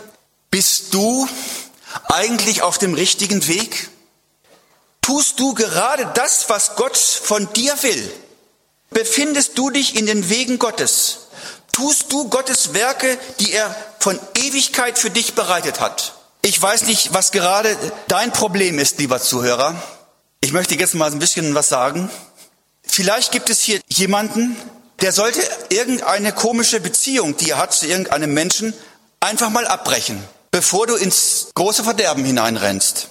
bist 0.51 0.93
du 0.93 1.27
eigentlich 2.09 2.61
auf 2.61 2.77
dem 2.77 2.93
richtigen 2.93 3.47
Weg? 3.47 3.89
Tust 5.01 5.39
du 5.39 5.53
gerade 5.53 6.11
das, 6.13 6.49
was 6.49 6.75
Gott 6.75 6.97
von 6.97 7.51
dir 7.53 7.73
will? 7.83 8.13
Befindest 8.89 9.57
du 9.57 9.69
dich 9.69 9.95
in 9.95 10.05
den 10.05 10.29
Wegen 10.29 10.59
Gottes? 10.59 11.27
Tust 11.71 12.11
du 12.11 12.29
Gottes 12.29 12.73
Werke, 12.73 13.17
die 13.39 13.51
er 13.51 13.75
von 14.05 14.19
Ewigkeit 14.35 14.99
für 14.99 15.09
dich 15.09 15.33
bereitet 15.33 15.79
hat? 15.79 16.13
Ich 16.43 16.61
weiß 16.61 16.83
nicht, 16.83 17.15
was 17.15 17.31
gerade 17.31 17.75
dein 18.07 18.31
Problem 18.31 18.77
ist, 18.77 18.99
lieber 18.99 19.19
Zuhörer. 19.19 19.73
Ich 20.41 20.53
möchte 20.53 20.75
jetzt 20.75 20.93
mal 20.93 21.11
ein 21.11 21.17
bisschen 21.17 21.55
was 21.55 21.69
sagen. 21.69 22.11
Vielleicht 22.83 23.31
gibt 23.31 23.49
es 23.49 23.61
hier 23.61 23.81
jemanden, 23.87 24.55
der 25.01 25.11
sollte 25.11 25.41
irgendeine 25.69 26.33
komische 26.33 26.79
Beziehung, 26.79 27.35
die 27.35 27.49
er 27.49 27.57
hat 27.57 27.73
zu 27.73 27.87
irgendeinem 27.87 28.31
Menschen, 28.31 28.75
einfach 29.21 29.49
mal 29.49 29.65
abbrechen, 29.65 30.23
bevor 30.51 30.85
du 30.85 30.93
ins 30.93 31.47
große 31.55 31.83
Verderben 31.83 32.23
hineinrennst. 32.23 33.07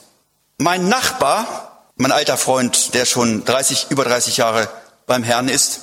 Mein 0.58 0.88
Nachbar 0.88 1.72
mein 1.96 2.12
alter 2.12 2.36
Freund, 2.36 2.94
der 2.94 3.04
schon 3.04 3.44
30, 3.44 3.86
über 3.90 4.04
30 4.04 4.36
Jahre 4.36 4.68
beim 5.06 5.24
Herrn 5.24 5.48
ist, 5.48 5.80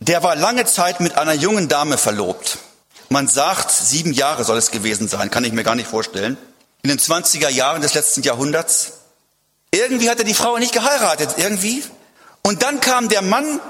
der 0.00 0.24
war 0.24 0.34
lange 0.34 0.64
Zeit 0.64 0.98
mit 0.98 1.16
einer 1.16 1.34
jungen 1.34 1.68
Dame 1.68 1.98
verlobt. 1.98 2.58
Man 3.08 3.26
sagt, 3.26 3.70
sieben 3.70 4.12
Jahre 4.12 4.44
soll 4.44 4.58
es 4.58 4.70
gewesen 4.70 5.08
sein, 5.08 5.30
kann 5.30 5.44
ich 5.44 5.52
mir 5.52 5.64
gar 5.64 5.74
nicht 5.74 5.88
vorstellen. 5.88 6.36
In 6.82 6.90
den 6.90 6.98
20er 6.98 7.48
Jahren 7.48 7.82
des 7.82 7.94
letzten 7.94 8.22
Jahrhunderts. 8.22 8.92
Irgendwie 9.70 10.10
hat 10.10 10.18
er 10.18 10.24
die 10.24 10.34
Frau 10.34 10.58
nicht 10.58 10.72
geheiratet, 10.72 11.34
irgendwie. 11.36 11.82
Und 12.42 12.62
dann 12.62 12.80
kam 12.80 13.08
der 13.08 13.22
Mann 13.22 13.60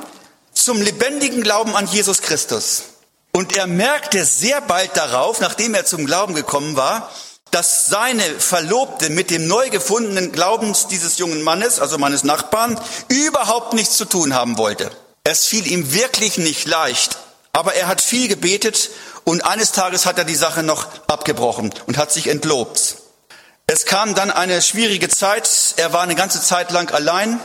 zum 0.52 0.82
lebendigen 0.82 1.42
Glauben 1.42 1.76
an 1.76 1.86
Jesus 1.86 2.20
Christus. 2.22 2.84
Und 3.32 3.56
er 3.56 3.66
merkte 3.66 4.24
sehr 4.24 4.60
bald 4.60 4.96
darauf, 4.96 5.40
nachdem 5.40 5.74
er 5.74 5.84
zum 5.84 6.06
Glauben 6.06 6.34
gekommen 6.34 6.76
war, 6.76 7.10
dass 7.50 7.86
seine 7.86 8.22
Verlobte 8.22 9.10
mit 9.10 9.30
dem 9.30 9.46
neu 9.46 9.70
gefundenen 9.70 10.32
Glaubens 10.32 10.88
dieses 10.88 11.18
jungen 11.18 11.42
Mannes, 11.42 11.80
also 11.80 11.98
meines 11.98 12.24
Nachbarn, 12.24 12.78
überhaupt 13.08 13.72
nichts 13.72 13.96
zu 13.96 14.04
tun 14.04 14.34
haben 14.34 14.58
wollte. 14.58 14.90
Es 15.24 15.46
fiel 15.46 15.66
ihm 15.66 15.92
wirklich 15.92 16.38
nicht 16.38 16.66
leicht, 16.66 17.18
aber 17.52 17.74
er 17.74 17.86
hat 17.86 18.00
viel 18.00 18.28
gebetet 18.28 18.90
und 19.28 19.44
eines 19.44 19.72
Tages 19.72 20.06
hat 20.06 20.18
er 20.18 20.24
die 20.24 20.34
Sache 20.34 20.62
noch 20.62 20.86
abgebrochen 21.06 21.74
und 21.86 21.98
hat 21.98 22.12
sich 22.12 22.28
entlobt. 22.28 22.96
Es 23.66 23.84
kam 23.84 24.14
dann 24.14 24.30
eine 24.30 24.62
schwierige 24.62 25.08
Zeit, 25.08 25.74
er 25.76 25.92
war 25.92 26.02
eine 26.02 26.14
ganze 26.14 26.42
Zeit 26.42 26.70
lang 26.70 26.90
allein, 26.92 27.38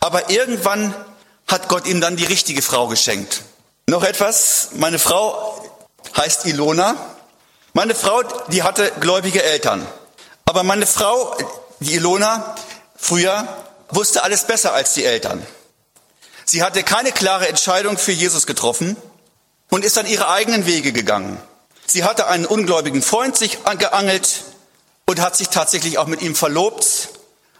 aber 0.00 0.30
irgendwann 0.30 0.94
hat 1.46 1.68
Gott 1.68 1.86
ihm 1.86 2.00
dann 2.00 2.16
die 2.16 2.24
richtige 2.24 2.62
Frau 2.62 2.86
geschenkt. 2.88 3.42
Noch 3.86 4.02
etwas, 4.02 4.70
meine 4.72 4.98
Frau 4.98 5.62
heißt 6.16 6.46
Ilona 6.46 6.96
meine 7.76 7.94
Frau, 7.94 8.22
die 8.48 8.62
hatte 8.62 8.90
gläubige 9.00 9.42
Eltern. 9.42 9.86
Aber 10.46 10.62
meine 10.62 10.86
Frau, 10.86 11.36
die 11.80 11.96
Ilona, 11.96 12.56
früher 12.96 13.46
wusste 13.90 14.22
alles 14.22 14.44
besser 14.44 14.72
als 14.72 14.94
die 14.94 15.04
Eltern. 15.04 15.46
Sie 16.46 16.62
hatte 16.62 16.82
keine 16.82 17.12
klare 17.12 17.48
Entscheidung 17.48 17.98
für 17.98 18.12
Jesus 18.12 18.46
getroffen 18.46 18.96
und 19.70 19.84
ist 19.84 19.96
dann 19.96 20.06
ihre 20.06 20.28
eigenen 20.28 20.66
Wege 20.66 20.92
gegangen. 20.92 21.40
Sie 21.86 22.04
hatte 22.04 22.26
einen 22.26 22.46
ungläubigen 22.46 23.02
Freund 23.02 23.36
sich 23.36 23.58
geangelt 23.78 24.44
und 25.06 25.20
hat 25.20 25.36
sich 25.36 25.48
tatsächlich 25.48 25.98
auch 25.98 26.06
mit 26.06 26.22
ihm 26.22 26.34
verlobt. 26.34 27.10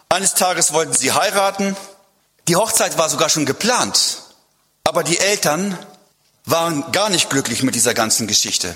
Eines 0.08 0.34
Tages 0.34 0.72
wollten 0.72 0.92
sie 0.92 1.12
heiraten. 1.12 1.76
Die 2.48 2.56
Hochzeit 2.56 2.98
war 2.98 3.08
sogar 3.08 3.28
schon 3.28 3.46
geplant. 3.46 4.22
Aber 4.84 5.04
die 5.04 5.18
Eltern 5.18 5.78
waren 6.44 6.90
gar 6.92 7.08
nicht 7.08 7.30
glücklich 7.30 7.62
mit 7.62 7.74
dieser 7.74 7.94
ganzen 7.94 8.26
Geschichte. 8.26 8.74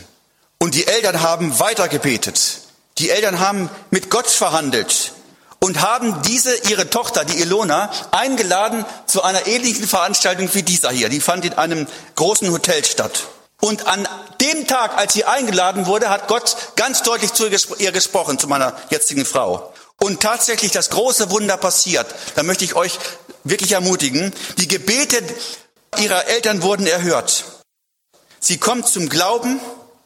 Und 0.58 0.74
die 0.74 0.86
Eltern 0.86 1.20
haben 1.20 1.58
weitergebetet. 1.58 2.58
Die 2.98 3.10
Eltern 3.10 3.40
haben 3.40 3.70
mit 3.90 4.10
Gott 4.10 4.28
verhandelt 4.28 5.12
und 5.60 5.82
haben 5.82 6.22
diese, 6.22 6.54
ihre 6.68 6.90
Tochter, 6.90 7.24
die 7.24 7.40
Ilona, 7.40 7.90
eingeladen 8.10 8.84
zu 9.06 9.22
einer 9.22 9.46
ähnlichen 9.46 9.86
Veranstaltung 9.86 10.48
wie 10.54 10.62
dieser 10.62 10.90
hier. 10.90 11.08
Die 11.08 11.20
fand 11.20 11.44
in 11.44 11.54
einem 11.54 11.86
großen 12.16 12.50
Hotel 12.50 12.84
statt. 12.84 13.24
Und 13.60 13.86
an 13.86 14.08
dem 14.40 14.66
Tag, 14.66 14.96
als 14.96 15.12
sie 15.12 15.24
eingeladen 15.24 15.86
wurde, 15.86 16.08
hat 16.08 16.28
Gott 16.28 16.56
ganz 16.76 17.02
deutlich 17.02 17.34
zu 17.34 17.46
ihr 17.78 17.92
gesprochen, 17.92 18.38
zu 18.38 18.48
meiner 18.48 18.74
jetzigen 18.88 19.26
Frau. 19.26 19.72
Und 20.00 20.20
tatsächlich 20.20 20.72
das 20.72 20.88
große 20.88 21.30
Wunder 21.30 21.58
passiert. 21.58 22.06
Da 22.34 22.42
möchte 22.42 22.64
ich 22.64 22.74
euch 22.74 22.98
wirklich 23.44 23.72
ermutigen. 23.72 24.34
Die 24.56 24.68
Gebete 24.68 25.22
ihrer 25.98 26.26
Eltern 26.26 26.62
wurden 26.62 26.86
erhört. 26.86 27.44
Sie 28.38 28.56
kommt 28.56 28.88
zum 28.88 29.10
Glauben 29.10 29.60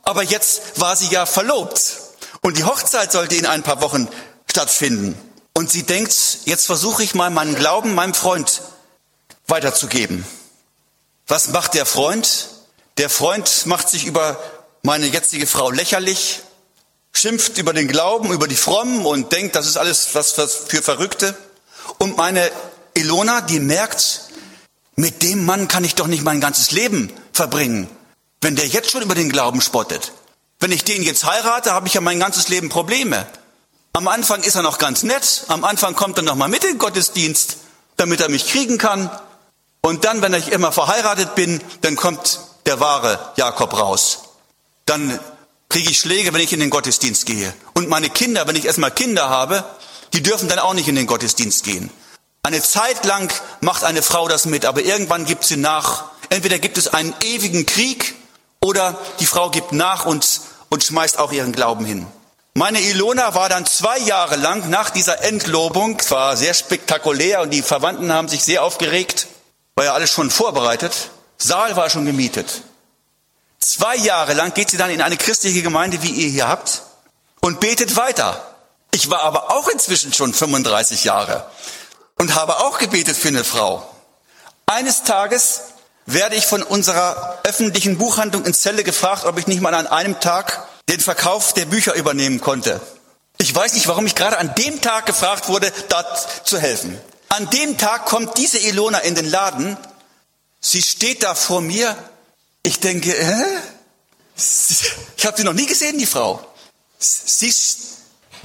aber 0.04 0.22
jetzt 0.22 0.80
war 0.80 0.96
sie 0.96 1.08
ja 1.08 1.26
verlobt 1.26 1.98
und 2.42 2.58
die 2.58 2.64
Hochzeit 2.64 3.10
sollte 3.10 3.36
in 3.36 3.46
ein 3.46 3.62
paar 3.62 3.80
Wochen 3.80 4.06
stattfinden. 4.48 5.18
Und 5.56 5.70
sie 5.70 5.84
denkt, 5.84 6.14
jetzt 6.44 6.66
versuche 6.66 7.02
ich 7.02 7.14
mal 7.14 7.30
meinen 7.30 7.54
Glauben 7.54 7.94
meinem 7.94 8.14
Freund 8.14 8.62
weiterzugeben. 9.46 10.26
Was 11.28 11.48
macht 11.48 11.74
der 11.74 11.86
Freund? 11.86 12.48
Der 12.98 13.08
Freund 13.08 13.66
macht 13.66 13.88
sich 13.88 14.04
über 14.04 14.38
meine 14.82 15.06
jetzige 15.06 15.46
Frau 15.46 15.70
lächerlich, 15.70 16.40
schimpft 17.12 17.58
über 17.58 17.72
den 17.72 17.88
Glauben, 17.88 18.32
über 18.32 18.48
die 18.48 18.56
Frommen 18.56 19.06
und 19.06 19.32
denkt, 19.32 19.56
das 19.56 19.66
ist 19.66 19.76
alles 19.76 20.14
was, 20.14 20.32
für 20.66 20.82
Verrückte. 20.82 21.36
Und 21.98 22.16
meine 22.16 22.50
Ilona, 22.94 23.40
die 23.40 23.60
merkt, 23.60 24.20
mit 24.96 25.22
dem 25.22 25.44
Mann 25.44 25.68
kann 25.68 25.84
ich 25.84 25.94
doch 25.94 26.06
nicht 26.06 26.22
mein 26.22 26.40
ganzes 26.40 26.70
Leben 26.70 27.12
verbringen, 27.32 27.88
wenn 28.40 28.56
der 28.56 28.66
jetzt 28.66 28.90
schon 28.90 29.02
über 29.02 29.14
den 29.14 29.30
Glauben 29.30 29.60
spottet. 29.60 30.12
Wenn 30.60 30.72
ich 30.72 30.84
den 30.84 31.02
jetzt 31.02 31.24
heirate, 31.24 31.72
habe 31.72 31.88
ich 31.88 31.94
ja 31.94 32.00
mein 32.00 32.20
ganzes 32.20 32.48
Leben 32.48 32.68
Probleme. 32.68 33.26
Am 33.96 34.08
Anfang 34.08 34.42
ist 34.42 34.56
er 34.56 34.62
noch 34.62 34.78
ganz 34.78 35.04
nett, 35.04 35.44
am 35.46 35.62
Anfang 35.62 35.94
kommt 35.94 36.18
er 36.18 36.24
noch 36.24 36.34
mal 36.34 36.48
mit 36.48 36.64
in 36.64 36.70
den 36.70 36.78
Gottesdienst, 36.78 37.58
damit 37.96 38.20
er 38.20 38.28
mich 38.28 38.48
kriegen 38.48 38.76
kann. 38.76 39.08
Und 39.82 40.04
dann, 40.04 40.20
wenn 40.20 40.34
ich 40.34 40.50
immer 40.50 40.72
verheiratet 40.72 41.36
bin, 41.36 41.60
dann 41.82 41.94
kommt 41.94 42.40
der 42.66 42.80
wahre 42.80 43.20
Jakob 43.36 43.78
raus. 43.78 44.24
Dann 44.84 45.16
kriege 45.68 45.90
ich 45.90 46.00
Schläge, 46.00 46.34
wenn 46.34 46.40
ich 46.40 46.52
in 46.52 46.58
den 46.58 46.70
Gottesdienst 46.70 47.24
gehe. 47.24 47.54
Und 47.74 47.88
meine 47.88 48.10
Kinder, 48.10 48.48
wenn 48.48 48.56
ich 48.56 48.64
erstmal 48.64 48.90
Kinder 48.90 49.28
habe, 49.28 49.62
die 50.12 50.24
dürfen 50.24 50.48
dann 50.48 50.58
auch 50.58 50.74
nicht 50.74 50.88
in 50.88 50.96
den 50.96 51.06
Gottesdienst 51.06 51.62
gehen. 51.62 51.88
Eine 52.42 52.62
Zeit 52.62 53.04
lang 53.04 53.32
macht 53.60 53.84
eine 53.84 54.02
Frau 54.02 54.26
das 54.26 54.44
mit, 54.44 54.66
aber 54.66 54.82
irgendwann 54.82 55.24
gibt 55.24 55.44
sie 55.44 55.56
nach. 55.56 56.06
Entweder 56.30 56.58
gibt 56.58 56.78
es 56.78 56.88
einen 56.88 57.14
ewigen 57.22 57.64
Krieg 57.64 58.16
oder 58.60 58.98
die 59.20 59.26
Frau 59.26 59.50
gibt 59.50 59.70
nach 59.70 60.04
und, 60.04 60.40
und 60.68 60.82
schmeißt 60.82 61.20
auch 61.20 61.30
ihren 61.30 61.52
Glauben 61.52 61.84
hin. 61.84 62.08
Meine 62.56 62.80
Ilona 62.80 63.34
war 63.34 63.48
dann 63.48 63.66
zwei 63.66 63.98
Jahre 63.98 64.36
lang 64.36 64.70
nach 64.70 64.90
dieser 64.90 65.24
Entlobung, 65.24 66.00
war 66.10 66.36
sehr 66.36 66.54
spektakulär 66.54 67.40
und 67.40 67.50
die 67.50 67.62
Verwandten 67.62 68.12
haben 68.12 68.28
sich 68.28 68.44
sehr 68.44 68.62
aufgeregt, 68.62 69.26
war 69.74 69.86
ja 69.86 69.92
alles 69.92 70.10
schon 70.10 70.30
vorbereitet. 70.30 71.10
Saal 71.36 71.74
war 71.74 71.90
schon 71.90 72.06
gemietet. 72.06 72.62
Zwei 73.58 73.96
Jahre 73.96 74.34
lang 74.34 74.54
geht 74.54 74.70
sie 74.70 74.76
dann 74.76 74.90
in 74.90 75.02
eine 75.02 75.16
christliche 75.16 75.62
Gemeinde, 75.62 76.00
wie 76.04 76.10
ihr 76.10 76.28
hier 76.28 76.46
habt, 76.46 76.82
und 77.40 77.58
betet 77.58 77.96
weiter. 77.96 78.40
Ich 78.92 79.10
war 79.10 79.22
aber 79.22 79.50
auch 79.50 79.66
inzwischen 79.66 80.12
schon 80.12 80.32
35 80.32 81.02
Jahre 81.02 81.44
und 82.20 82.36
habe 82.36 82.60
auch 82.60 82.78
gebetet 82.78 83.16
für 83.16 83.28
eine 83.28 83.42
Frau. 83.42 83.84
Eines 84.66 85.02
Tages 85.02 85.62
werde 86.06 86.36
ich 86.36 86.46
von 86.46 86.62
unserer 86.62 87.40
öffentlichen 87.42 87.98
Buchhandlung 87.98 88.44
in 88.44 88.54
Celle 88.54 88.84
gefragt, 88.84 89.24
ob 89.24 89.38
ich 89.40 89.48
nicht 89.48 89.60
mal 89.60 89.74
an 89.74 89.88
einem 89.88 90.20
Tag 90.20 90.68
den 90.88 91.00
Verkauf 91.00 91.52
der 91.54 91.66
Bücher 91.66 91.94
übernehmen 91.94 92.40
konnte. 92.40 92.80
Ich 93.38 93.54
weiß 93.54 93.74
nicht, 93.74 93.88
warum 93.88 94.06
ich 94.06 94.14
gerade 94.14 94.38
an 94.38 94.54
dem 94.54 94.80
Tag 94.80 95.06
gefragt 95.06 95.48
wurde, 95.48 95.72
da 95.88 96.04
zu 96.44 96.58
helfen. 96.58 96.98
An 97.28 97.50
dem 97.50 97.78
Tag 97.78 98.06
kommt 98.06 98.38
diese 98.38 98.58
Ilona 98.58 98.98
in 98.98 99.14
den 99.14 99.28
Laden. 99.28 99.76
Sie 100.60 100.82
steht 100.82 101.22
da 101.22 101.34
vor 101.34 101.60
mir. 101.60 101.96
Ich 102.62 102.80
denke, 102.80 103.14
äh? 103.16 103.44
ich 104.36 105.26
habe 105.26 105.36
sie 105.36 105.44
noch 105.44 105.52
nie 105.52 105.66
gesehen, 105.66 105.98
die 105.98 106.06
Frau. 106.06 106.46
Sie, 106.98 107.52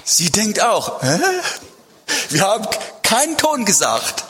sie 0.04 0.32
denkt 0.32 0.62
auch, 0.62 1.02
äh? 1.04 1.20
wir 2.30 2.42
haben 2.42 2.68
keinen 3.04 3.38
Ton 3.38 3.66
gesagt. 3.66 4.26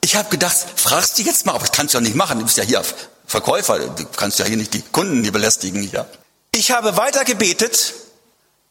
Ich 0.00 0.16
habe 0.16 0.28
gedacht, 0.30 0.56
fragst 0.76 1.18
du 1.18 1.22
jetzt 1.22 1.44
mal, 1.44 1.52
aber 1.52 1.66
das 1.66 1.72
kannst 1.72 1.94
du 1.94 1.98
ja 1.98 2.02
nicht 2.02 2.14
machen, 2.14 2.38
du 2.38 2.44
bist 2.44 2.56
ja 2.56 2.64
hier 2.64 2.82
Verkäufer, 3.26 3.78
du 3.78 4.04
kannst 4.16 4.38
ja 4.38 4.46
hier 4.46 4.56
nicht 4.56 4.72
die 4.72 4.82
Kunden 4.82 5.22
hier 5.22 5.32
belästigen 5.32 5.82
hier. 5.82 6.08
Ich 6.58 6.72
habe 6.72 6.96
weiter 6.96 7.24
gebetet, 7.24 7.94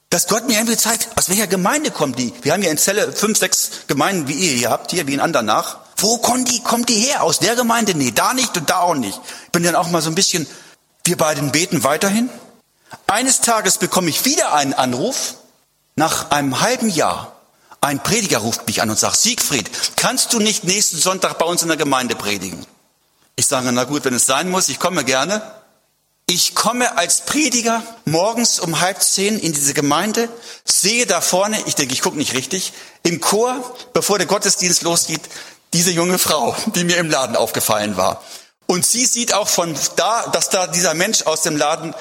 dass 0.09 0.27
Gott 0.27 0.45
mir 0.45 0.55
irgendwie 0.55 0.75
zeigt, 0.75 1.07
aus 1.17 1.29
welcher 1.29 1.47
Gemeinde 1.47 1.89
kommt 1.89 2.19
die. 2.19 2.33
Wir 2.41 2.51
haben 2.51 2.61
ja 2.61 2.69
in 2.69 2.77
Zelle 2.77 3.13
fünf, 3.13 3.37
sechs 3.37 3.71
Gemeinden, 3.87 4.27
wie 4.27 4.33
ihr 4.33 4.57
hier 4.57 4.69
habt, 4.69 4.91
hier 4.91 5.07
wie 5.07 5.13
in 5.13 5.21
Andernach. 5.21 5.77
Wo 5.95 6.17
kommt 6.17 6.51
die, 6.51 6.61
kommt 6.61 6.89
die 6.89 6.95
her? 6.95 7.23
Aus 7.23 7.39
der 7.39 7.55
Gemeinde? 7.55 7.95
Nee, 7.95 8.11
da 8.11 8.33
nicht 8.33 8.57
und 8.57 8.69
da 8.69 8.79
auch 8.79 8.93
nicht. 8.93 9.17
Ich 9.45 9.51
bin 9.53 9.63
dann 9.63 9.77
auch 9.77 9.89
mal 9.89 10.01
so 10.01 10.09
ein 10.09 10.15
bisschen, 10.15 10.45
wir 11.05 11.15
beiden 11.15 11.53
beten 11.53 11.85
weiterhin. 11.85 12.29
Eines 13.07 13.39
Tages 13.39 13.77
bekomme 13.77 14.09
ich 14.09 14.25
wieder 14.25 14.53
einen 14.53 14.73
Anruf, 14.73 15.35
nach 15.95 16.29
einem 16.31 16.59
halben 16.59 16.89
Jahr. 16.89 17.37
Ein 17.79 18.03
Prediger 18.03 18.39
ruft 18.39 18.67
mich 18.67 18.81
an 18.81 18.89
und 18.89 18.99
sagt, 18.99 19.15
Siegfried, 19.15 19.71
kannst 19.95 20.33
du 20.33 20.39
nicht 20.39 20.65
nächsten 20.65 20.97
Sonntag 20.97 21.37
bei 21.37 21.45
uns 21.45 21.61
in 21.61 21.69
der 21.69 21.77
Gemeinde 21.77 22.17
predigen? 22.17 22.65
Ich 23.37 23.47
sage, 23.47 23.71
na 23.71 23.85
gut, 23.85 24.03
wenn 24.03 24.13
es 24.13 24.25
sein 24.25 24.49
muss, 24.49 24.67
ich 24.67 24.77
komme 24.77 25.05
gerne. 25.05 25.41
Ich 26.29 26.55
komme 26.55 26.97
als 26.97 27.21
Prediger 27.21 27.81
morgens 28.03 28.59
um 28.59 28.81
halb 28.81 29.01
zehn 29.01 29.39
in 29.39 29.53
diese 29.53 29.73
Gemeinde, 29.73 30.27
sehe 30.65 31.05
da 31.05 31.21
vorne, 31.21 31.57
ich 31.67 31.75
denke, 31.75 31.93
ich 31.93 32.01
gucke 32.01 32.17
nicht 32.17 32.33
richtig, 32.33 32.73
im 33.03 33.21
Chor, 33.21 33.55
bevor 33.93 34.17
der 34.17 34.27
Gottesdienst 34.27 34.81
losgeht, 34.81 35.21
diese 35.71 35.91
junge 35.91 36.19
Frau, 36.19 36.53
die 36.75 36.83
mir 36.83 36.97
im 36.97 37.09
Laden 37.09 37.37
aufgefallen 37.37 37.95
war. 37.95 38.21
Und 38.65 38.85
sie 38.85 39.05
sieht 39.05 39.33
auch 39.33 39.47
von 39.47 39.73
da, 39.95 40.27
dass 40.27 40.49
da 40.49 40.67
dieser 40.67 40.93
Mensch 40.93 41.21
aus 41.23 41.43
dem 41.43 41.55
Laden 41.55 41.95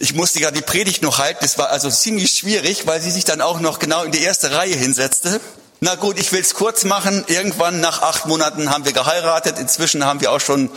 ich 0.00 0.14
musste 0.14 0.38
ja 0.38 0.52
die 0.52 0.62
Predigt 0.62 1.02
noch 1.02 1.18
halten. 1.18 1.40
Das 1.42 1.58
war 1.58 1.70
also 1.70 1.90
ziemlich 1.90 2.30
schwierig, 2.30 2.86
weil 2.86 3.00
sie 3.00 3.10
sich 3.10 3.24
dann 3.24 3.40
auch 3.40 3.58
noch 3.58 3.80
genau 3.80 4.04
in 4.04 4.12
die 4.12 4.22
erste 4.22 4.52
Reihe 4.52 4.76
hinsetzte. 4.76 5.40
Na 5.80 5.94
gut, 5.94 6.18
ich 6.18 6.32
will 6.32 6.40
es 6.40 6.54
kurz 6.54 6.84
machen. 6.84 7.24
Irgendwann 7.28 7.80
nach 7.80 8.02
acht 8.02 8.26
Monaten 8.26 8.70
haben 8.70 8.84
wir 8.84 8.92
geheiratet. 8.92 9.58
Inzwischen 9.58 10.04
haben 10.04 10.20
wir 10.20 10.32
auch 10.32 10.40
schon 10.40 10.70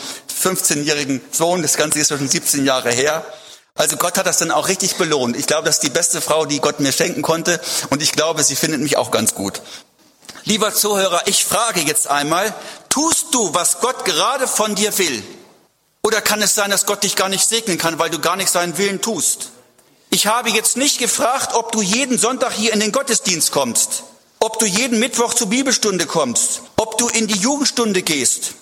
15-jährigen 0.44 1.22
Sohn. 1.32 1.64
Das 1.64 1.76
Ganze 1.76 2.00
ist 2.00 2.10
schon 2.10 2.28
17 2.28 2.66
Jahre 2.66 2.92
her. 2.92 3.26
Also 3.74 3.98
Gott 3.98 4.18
hat 4.18 4.28
das 4.28 4.38
dann 4.38 4.52
auch 4.52 4.68
richtig 4.68 4.96
belohnt. 4.98 5.36
Ich 5.38 5.48
glaube, 5.48 5.66
das 5.66 5.78
ist 5.78 5.84
die 5.84 5.90
beste 5.90 6.22
Frau, 6.22 6.46
die 6.46 6.60
Gott 6.60 6.80
mir 6.80 6.92
schenken 6.92 7.24
konnte. 7.24 7.60
Und 7.90 8.04
ich 8.04 8.12
glaube, 8.12 8.44
sie 8.44 8.56
findet 8.56 8.82
mich 8.82 8.98
auch 8.98 9.10
ganz 9.10 9.34
gut. 9.34 9.62
Lieber 10.44 10.74
Zuhörer, 10.74 11.24
ich 11.26 11.46
frage 11.46 11.82
jetzt 11.82 12.08
einmal, 12.08 12.54
tust 12.90 13.28
du, 13.34 13.54
was 13.54 13.80
Gott 13.80 14.06
gerade 14.06 14.48
von 14.48 14.76
dir 14.76 14.96
will? 14.98 15.24
Oder 16.04 16.22
kann 16.22 16.42
es 16.42 16.56
sein, 16.56 16.72
dass 16.72 16.86
Gott 16.86 17.04
dich 17.04 17.16
gar 17.16 17.30
nicht 17.30 17.48
segnen 17.48 17.78
kann, 17.78 18.00
weil 18.00 18.10
du 18.10 18.20
gar 18.20 18.36
nicht 18.36 18.50
seinen 18.50 18.78
Willen 18.78 19.02
tust? 19.02 19.50
Ich 20.10 20.28
habe 20.28 20.50
jetzt 20.50 20.78
nicht 20.78 21.00
gefragt, 21.00 21.54
ob 21.54 21.72
du 21.72 21.82
jeden 21.82 22.18
Sonntag 22.18 22.54
hier 22.54 22.74
in 22.74 22.80
den 22.80 22.92
Gottesdienst 22.92 23.52
kommst, 23.52 24.04
ob 24.42 24.58
du 24.58 24.66
jeden 24.66 25.00
Mittwoch 25.00 25.36
zur 25.36 25.48
Bibelstunde 25.48 26.08
kommst, 26.08 26.64
ob 26.76 26.98
du 26.98 27.08
in 27.08 27.28
die 27.28 27.38
Jugendstunde 27.38 28.02
gehst. 28.02 28.56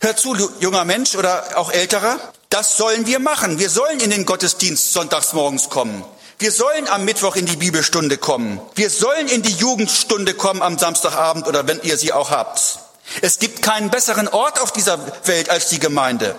Hör 0.00 0.16
zu, 0.16 0.36
junger 0.60 0.84
Mensch 0.84 1.14
oder 1.14 1.56
auch 1.56 1.72
älterer, 1.72 2.20
das 2.50 2.76
sollen 2.76 3.06
wir 3.06 3.18
machen. 3.18 3.58
Wir 3.58 3.70
sollen 3.70 4.00
in 4.00 4.10
den 4.10 4.26
Gottesdienst 4.26 4.92
sonntags 4.92 5.32
morgens 5.32 5.70
kommen. 5.70 6.04
Wir 6.38 6.52
sollen 6.52 6.88
am 6.88 7.06
Mittwoch 7.06 7.36
in 7.36 7.46
die 7.46 7.56
Bibelstunde 7.56 8.18
kommen. 8.18 8.60
Wir 8.74 8.90
sollen 8.90 9.28
in 9.28 9.40
die 9.40 9.54
Jugendstunde 9.54 10.34
kommen 10.34 10.60
am 10.60 10.78
Samstagabend 10.78 11.48
oder 11.48 11.66
wenn 11.66 11.80
ihr 11.82 11.96
sie 11.96 12.12
auch 12.12 12.30
habt. 12.30 12.78
Es 13.22 13.38
gibt 13.38 13.62
keinen 13.62 13.88
besseren 13.88 14.28
Ort 14.28 14.60
auf 14.60 14.72
dieser 14.72 14.98
Welt 15.26 15.48
als 15.48 15.70
die 15.70 15.78
Gemeinde. 15.78 16.34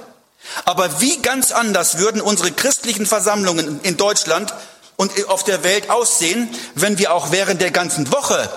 Aber 0.65 1.01
wie 1.01 1.17
ganz 1.23 1.51
anders 1.51 1.97
würden 1.97 2.21
unsere 2.21 2.51
christlichen 2.51 3.07
Versammlungen 3.07 3.79
in 3.81 3.97
Deutschland 3.97 4.53
und 4.95 5.11
auf 5.27 5.43
der 5.43 5.63
Welt 5.63 5.89
aussehen, 5.89 6.53
wenn 6.75 6.99
wir 6.99 7.13
auch 7.13 7.31
während 7.31 7.61
der 7.61 7.71
ganzen 7.71 8.11
Woche 8.11 8.47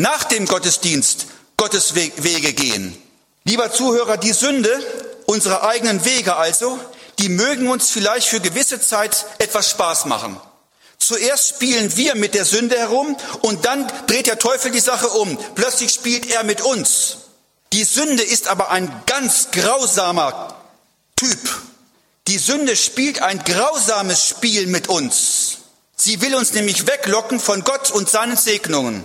nach 0.00 0.24
dem 0.24 0.46
Gottesdienst 0.46 1.26
Gottes 1.56 1.94
Wege 1.94 2.52
gehen. 2.52 2.96
Lieber 3.44 3.72
Zuhörer, 3.72 4.16
die 4.16 4.32
Sünde, 4.32 4.70
unsere 5.26 5.62
eigenen 5.62 6.04
Wege 6.04 6.36
also, 6.36 6.78
die 7.18 7.28
mögen 7.28 7.68
uns 7.68 7.90
vielleicht 7.90 8.28
für 8.28 8.40
gewisse 8.40 8.80
Zeit 8.80 9.26
etwas 9.38 9.70
Spaß 9.70 10.06
machen. 10.06 10.40
Zuerst 10.98 11.48
spielen 11.48 11.96
wir 11.96 12.14
mit 12.14 12.34
der 12.34 12.44
Sünde 12.44 12.78
herum 12.78 13.16
und 13.42 13.64
dann 13.64 13.90
dreht 14.06 14.26
der 14.26 14.38
Teufel 14.38 14.70
die 14.70 14.80
Sache 14.80 15.08
um. 15.08 15.38
Plötzlich 15.54 15.92
spielt 15.92 16.30
er 16.30 16.44
mit 16.44 16.60
uns. 16.60 17.18
Die 17.72 17.84
Sünde 17.84 18.22
ist 18.22 18.48
aber 18.48 18.70
ein 18.70 19.02
ganz 19.06 19.48
grausamer 19.52 20.56
Typ. 21.16 21.38
Die 22.26 22.38
Sünde 22.38 22.76
spielt 22.76 23.20
ein 23.22 23.42
grausames 23.44 24.26
Spiel 24.26 24.66
mit 24.66 24.88
uns. 24.88 25.58
Sie 25.96 26.20
will 26.22 26.34
uns 26.34 26.52
nämlich 26.52 26.86
weglocken 26.86 27.40
von 27.40 27.64
Gott 27.64 27.90
und 27.90 28.08
seinen 28.08 28.36
Segnungen, 28.36 29.04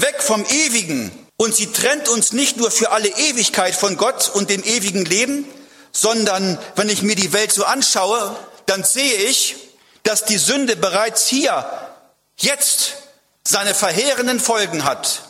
weg 0.00 0.22
vom 0.22 0.44
Ewigen. 0.44 1.10
Und 1.36 1.54
sie 1.54 1.72
trennt 1.72 2.08
uns 2.08 2.32
nicht 2.32 2.56
nur 2.56 2.70
für 2.70 2.90
alle 2.90 3.08
Ewigkeit 3.08 3.74
von 3.74 3.96
Gott 3.96 4.30
und 4.34 4.50
dem 4.50 4.62
ewigen 4.62 5.04
Leben, 5.04 5.44
sondern 5.92 6.58
wenn 6.76 6.88
ich 6.88 7.02
mir 7.02 7.16
die 7.16 7.32
Welt 7.32 7.52
so 7.52 7.64
anschaue, 7.64 8.36
dann 8.66 8.84
sehe 8.84 9.14
ich, 9.14 9.56
dass 10.02 10.24
die 10.24 10.38
Sünde 10.38 10.76
bereits 10.76 11.26
hier, 11.26 11.66
jetzt, 12.36 12.94
seine 13.46 13.74
verheerenden 13.74 14.40
Folgen 14.40 14.84
hat. 14.84 15.22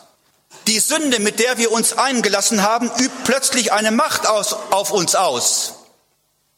Die 0.66 0.78
Sünde, 0.78 1.18
mit 1.18 1.40
der 1.40 1.58
wir 1.58 1.72
uns 1.72 1.98
eingelassen 1.98 2.62
haben, 2.62 2.90
übt 2.98 3.14
plötzlich 3.24 3.72
eine 3.72 3.90
Macht 3.90 4.26
aus, 4.26 4.54
auf 4.70 4.92
uns 4.92 5.14
aus. 5.14 5.74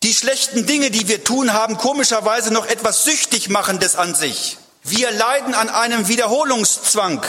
Die 0.03 0.15
schlechten 0.15 0.67
Dinge, 0.67 0.91
die 0.91 1.09
wir 1.09 1.25
tun, 1.25 1.53
haben 1.53 1.79
komischerweise 1.79 2.53
noch 2.53 2.67
etwas 2.67 3.05
süchtig 3.05 3.49
machendes 3.49 3.97
an 3.97 4.15
sich. 4.15 4.59
Wir 4.85 5.11
leiden 5.11 5.55
an 5.55 5.69
einem 5.69 6.07
Wiederholungszwang. 6.07 7.25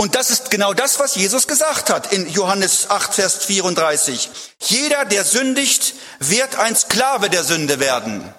Und 0.00 0.14
das 0.14 0.30
ist 0.30 0.50
genau 0.50 0.72
das, 0.72 0.98
was 0.98 1.14
Jesus 1.14 1.46
gesagt 1.46 1.90
hat 1.90 2.12
in 2.12 2.28
Johannes 2.28 2.88
8, 2.88 3.14
Vers 3.14 3.44
34. 3.44 4.30
Jeder, 4.60 5.04
der 5.04 5.24
sündigt, 5.24 5.94
wird 6.18 6.56
ein 6.56 6.74
Sklave 6.74 7.28
der 7.28 7.44
Sünde 7.44 7.80
werden. 7.80 8.32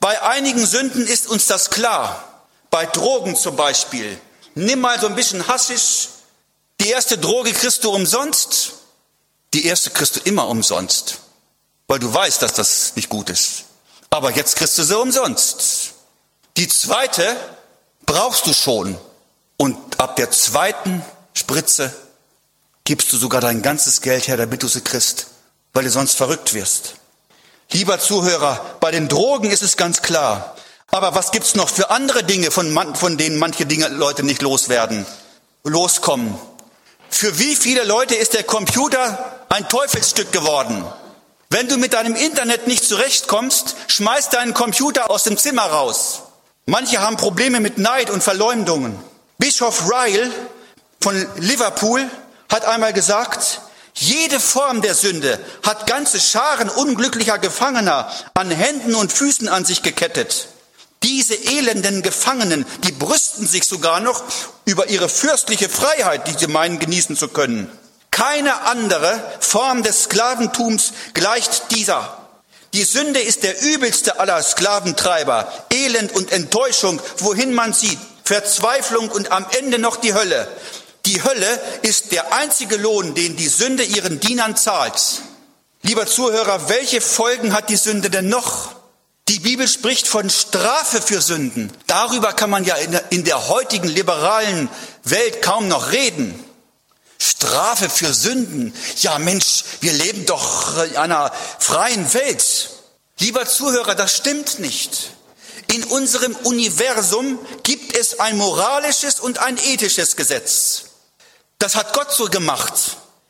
Bei 0.00 0.20
einigen 0.22 0.66
Sünden 0.66 1.06
ist 1.06 1.28
uns 1.28 1.46
das 1.46 1.70
klar. 1.70 2.42
Bei 2.70 2.84
Drogen 2.86 3.36
zum 3.36 3.54
Beispiel. 3.54 4.20
Nimm 4.54 4.80
mal 4.80 5.00
so 5.00 5.06
ein 5.06 5.14
bisschen 5.14 5.46
Haschisch. 5.46 6.08
Die 6.80 6.88
erste 6.88 7.16
Droge 7.16 7.52
kriegst 7.52 7.84
du 7.84 7.90
umsonst. 7.90 8.72
Die 9.54 9.66
erste 9.66 9.90
kriegst 9.90 10.16
du 10.16 10.20
immer 10.24 10.48
umsonst 10.48 11.18
weil 11.86 11.98
du 11.98 12.12
weißt, 12.12 12.42
dass 12.42 12.54
das 12.54 12.96
nicht 12.96 13.08
gut 13.08 13.30
ist. 13.30 13.64
Aber 14.10 14.30
jetzt 14.30 14.56
kriegst 14.56 14.78
du 14.78 14.84
sie 14.84 14.98
umsonst. 14.98 15.92
Die 16.56 16.68
zweite 16.68 17.36
brauchst 18.06 18.46
du 18.46 18.52
schon. 18.52 18.96
Und 19.56 20.00
ab 20.00 20.16
der 20.16 20.30
zweiten 20.30 21.02
Spritze 21.32 21.94
gibst 22.84 23.12
du 23.12 23.16
sogar 23.16 23.40
dein 23.40 23.62
ganzes 23.62 24.00
Geld 24.00 24.28
her, 24.28 24.36
damit 24.36 24.62
du 24.62 24.68
sie 24.68 24.80
kriegst, 24.80 25.28
weil 25.72 25.84
du 25.84 25.90
sonst 25.90 26.16
verrückt 26.16 26.54
wirst. 26.54 26.94
Lieber 27.70 27.98
Zuhörer, 27.98 28.76
bei 28.80 28.90
den 28.90 29.08
Drogen 29.08 29.50
ist 29.50 29.62
es 29.62 29.76
ganz 29.76 30.02
klar. 30.02 30.56
Aber 30.90 31.14
was 31.14 31.32
gibt's 31.32 31.54
noch 31.54 31.68
für 31.68 31.90
andere 31.90 32.22
Dinge, 32.22 32.50
von, 32.50 32.72
man, 32.72 32.94
von 32.94 33.16
denen 33.16 33.38
manche 33.38 33.66
Dinge 33.66 33.88
Leute 33.88 34.22
nicht 34.22 34.42
loswerden, 34.42 35.06
loskommen? 35.64 36.38
Für 37.08 37.38
wie 37.38 37.56
viele 37.56 37.84
Leute 37.84 38.14
ist 38.14 38.34
der 38.34 38.44
Computer 38.44 39.46
ein 39.48 39.68
Teufelsstück 39.68 40.30
geworden? 40.30 40.84
Wenn 41.48 41.68
du 41.68 41.76
mit 41.78 41.94
deinem 41.94 42.16
Internet 42.16 42.66
nicht 42.66 42.84
zurechtkommst, 42.84 43.76
schmeiß 43.88 44.30
deinen 44.30 44.54
Computer 44.54 45.10
aus 45.10 45.24
dem 45.24 45.38
Zimmer 45.38 45.62
raus. 45.62 46.22
Manche 46.66 47.00
haben 47.00 47.16
Probleme 47.16 47.60
mit 47.60 47.78
Neid 47.78 48.10
und 48.10 48.22
Verleumdungen. 48.22 48.98
Bischof 49.44 49.90
Ryle 49.90 50.32
von 51.02 51.26
Liverpool 51.36 52.10
hat 52.50 52.64
einmal 52.64 52.94
gesagt, 52.94 53.60
jede 53.92 54.40
Form 54.40 54.80
der 54.80 54.94
Sünde 54.94 55.38
hat 55.62 55.86
ganze 55.86 56.18
Scharen 56.18 56.70
unglücklicher 56.70 57.36
Gefangener 57.36 58.10
an 58.32 58.50
Händen 58.50 58.94
und 58.94 59.12
Füßen 59.12 59.50
an 59.50 59.66
sich 59.66 59.82
gekettet. 59.82 60.48
Diese 61.02 61.34
elenden 61.34 62.00
Gefangenen, 62.00 62.64
die 62.84 62.92
brüsten 62.92 63.46
sich 63.46 63.64
sogar 63.64 64.00
noch 64.00 64.22
über 64.64 64.88
ihre 64.88 65.10
fürstliche 65.10 65.68
Freiheit, 65.68 66.26
die 66.26 66.38
sie 66.38 66.46
meinen 66.46 66.78
genießen 66.78 67.14
zu 67.14 67.28
können. 67.28 67.70
Keine 68.10 68.62
andere 68.62 69.22
Form 69.40 69.82
des 69.82 70.04
Sklaventums 70.04 70.94
gleicht 71.12 71.70
dieser. 71.70 72.16
Die 72.72 72.84
Sünde 72.84 73.20
ist 73.20 73.42
der 73.42 73.60
übelste 73.60 74.18
aller 74.18 74.42
Sklaventreiber. 74.42 75.52
Elend 75.70 76.12
und 76.12 76.32
Enttäuschung, 76.32 76.98
wohin 77.18 77.52
man 77.52 77.74
sieht. 77.74 77.98
Verzweiflung 78.24 79.10
und 79.10 79.30
am 79.32 79.46
Ende 79.58 79.78
noch 79.78 79.96
die 79.96 80.14
Hölle. 80.14 80.48
Die 81.06 81.22
Hölle 81.22 81.60
ist 81.82 82.12
der 82.12 82.32
einzige 82.32 82.76
Lohn, 82.76 83.14
den 83.14 83.36
die 83.36 83.48
Sünde 83.48 83.84
ihren 83.84 84.20
Dienern 84.20 84.56
zahlt. 84.56 85.22
Lieber 85.82 86.06
Zuhörer, 86.06 86.70
welche 86.70 87.02
Folgen 87.02 87.52
hat 87.52 87.68
die 87.68 87.76
Sünde 87.76 88.08
denn 88.08 88.30
noch? 88.30 88.74
Die 89.28 89.38
Bibel 89.38 89.68
spricht 89.68 90.06
von 90.06 90.30
Strafe 90.30 91.02
für 91.02 91.20
Sünden. 91.20 91.70
Darüber 91.86 92.32
kann 92.32 92.48
man 92.48 92.64
ja 92.64 92.74
in 93.10 93.24
der, 93.24 93.48
heutigen 93.48 93.88
liberalen 93.88 94.70
Welt 95.02 95.42
kaum 95.42 95.68
noch 95.68 95.92
reden. 95.92 96.42
Strafe 97.18 97.90
für 97.90 98.12
Sünden. 98.12 98.74
Ja 98.98 99.18
Mensch, 99.18 99.64
wir 99.80 99.92
leben 99.92 100.24
doch 100.24 100.82
in 100.82 100.96
einer 100.96 101.32
freien 101.58 102.12
Welt. 102.14 102.70
Lieber 103.18 103.46
Zuhörer, 103.46 103.94
das 103.94 104.16
stimmt 104.16 104.58
nicht. 104.58 105.10
In 105.72 105.84
unserem 105.84 106.34
Universum 106.36 107.38
gibt 107.62 107.96
es 107.96 108.20
ein 108.20 108.36
moralisches 108.36 109.20
und 109.20 109.38
ein 109.38 109.56
ethisches 109.58 110.16
Gesetz. 110.16 110.84
Das 111.58 111.74
hat 111.76 111.94
Gott 111.94 112.12
so 112.12 112.26
gemacht. 112.26 112.74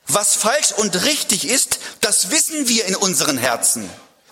Was 0.06 0.34
falsch 0.34 0.72
und 0.76 1.04
richtig 1.04 1.48
ist, 1.48 1.78
das 2.00 2.30
wissen 2.30 2.68
wir 2.68 2.84
in 2.86 2.96
unseren 2.96 3.38
Herzen. 3.38 3.88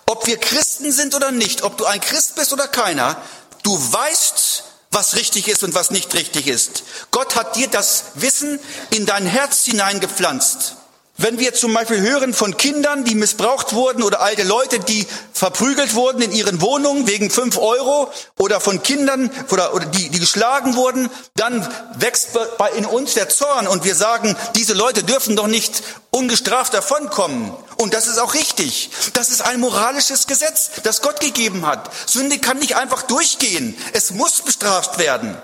Ob 0.07 0.27
wir 0.27 0.39
Christen 0.39 0.93
sind 0.93 1.15
oder 1.15 1.31
nicht, 1.31 1.63
ob 1.63 1.79
du 1.79 1.87
ein 1.87 2.01
Christ 2.01 2.35
bist 2.35 2.53
oder 2.53 2.69
keiner, 2.69 3.17
du 3.63 3.73
weißt, 3.93 4.65
was 4.91 5.17
richtig 5.17 5.49
ist 5.49 5.63
und 5.63 5.75
was 5.75 5.91
nicht 5.91 6.13
richtig 6.15 6.47
ist. 6.47 6.85
Gott 7.11 7.35
hat 7.35 7.57
dir 7.57 7.69
das 7.69 8.05
Wissen 8.15 8.61
in 8.91 9.07
dein 9.07 9.27
Herz 9.27 9.65
hineingepflanzt. 9.65 10.77
Wenn 11.23 11.39
wir 11.39 11.55
zum 11.55 11.73
Beispiel 11.73 12.01
hören 12.01 12.35
von 12.35 12.57
Kindern, 12.57 13.05
die 13.05 13.15
missbraucht 13.15 13.75
wurden 13.75 14.03
oder 14.03 14.23
alte 14.23 14.43
Leute, 14.43 14.81
die 14.81 15.07
verprügelt 15.33 15.95
wurden 15.95 16.21
in 16.21 16.33
ihren 16.33 16.61
Wohnungen 16.61 17.07
wegen 17.07 17.31
fünf 17.31 17.59
Euro 17.59 18.11
oder 18.41 18.61
von 18.61 18.83
Kindern 18.83 19.31
oder, 19.53 19.73
oder 19.73 19.87
die, 19.87 20.09
die 20.09 20.19
geschlagen 20.19 20.75
wurden, 20.75 21.09
dann 21.37 21.65
wächst 21.95 22.31
bei 22.59 22.71
in 22.73 22.85
uns 22.87 23.15
der 23.15 23.29
Zorn 23.29 23.69
und 23.69 23.85
wir 23.85 23.95
sagen, 23.95 24.37
diese 24.57 24.75
Leute 24.75 25.05
dürfen 25.05 25.37
doch 25.37 25.47
nicht 25.47 25.85
ungestraft 26.11 26.75
davonkommen. 26.75 27.53
Und 27.77 27.95
das 27.95 28.09
ist 28.09 28.19
auch 28.19 28.35
richtig. 28.35 28.91
Das 29.13 29.29
ist 29.29 29.43
ein 29.43 29.61
moralisches 29.61 30.27
Gesetz, 30.27 30.71
das 30.83 31.03
Gott 31.03 31.21
gegeben 31.21 31.65
hat. 31.67 31.89
Sünde 32.05 32.39
kann 32.39 32.59
nicht 32.59 32.75
einfach 32.75 33.03
durchgehen. 33.03 33.79
Es 33.93 34.11
muss 34.11 34.43
bestraft 34.43 34.99
werden. 34.99 35.37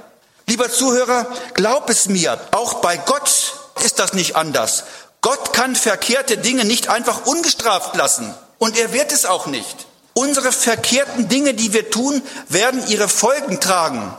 Lieber 0.48 0.72
Zuhörer, 0.72 1.28
glaub 1.54 1.88
es 1.88 2.08
mir, 2.08 2.40
auch 2.50 2.80
bei 2.80 2.96
Gott 2.96 3.54
ist 3.84 4.00
das 4.00 4.12
nicht 4.12 4.34
anders. 4.34 4.82
Gott 5.20 5.52
kann 5.52 5.76
verkehrte 5.76 6.38
Dinge 6.38 6.64
nicht 6.64 6.88
einfach 6.88 7.26
ungestraft 7.26 7.96
lassen. 7.96 8.34
Und 8.58 8.76
er 8.78 8.92
wird 8.92 9.12
es 9.12 9.24
auch 9.24 9.46
nicht. 9.46 9.86
Unsere 10.14 10.52
verkehrten 10.52 11.28
Dinge, 11.28 11.54
die 11.54 11.72
wir 11.72 11.90
tun, 11.90 12.22
werden 12.48 12.86
ihre 12.88 13.08
Folgen 13.08 13.60
tragen. 13.60 14.16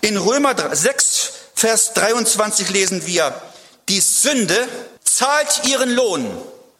In 0.00 0.16
Römer 0.16 0.54
6, 0.74 1.32
Vers 1.54 1.92
23 1.94 2.70
lesen 2.70 3.06
wir, 3.06 3.34
die 3.88 4.00
Sünde 4.00 4.66
zahlt 5.04 5.62
ihren 5.64 5.90
Lohn, 5.90 6.26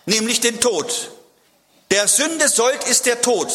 nämlich 0.06 0.40
den 0.40 0.60
Tod. 0.60 1.10
Der 1.90 2.08
Sünde 2.08 2.48
sollt 2.48 2.84
ist 2.84 3.06
der 3.06 3.20
Tod. 3.20 3.52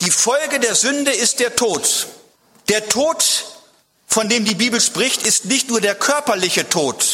Die 0.00 0.10
Folge 0.10 0.60
der 0.60 0.74
Sünde 0.74 1.10
ist 1.10 1.40
der 1.40 1.56
Tod. 1.56 2.06
Der 2.68 2.88
Tod, 2.88 3.24
von 4.06 4.28
dem 4.28 4.44
die 4.44 4.54
Bibel 4.54 4.80
spricht, 4.80 5.26
ist 5.26 5.46
nicht 5.46 5.68
nur 5.68 5.80
der 5.80 5.96
körperliche 5.96 6.68
Tod, 6.68 7.04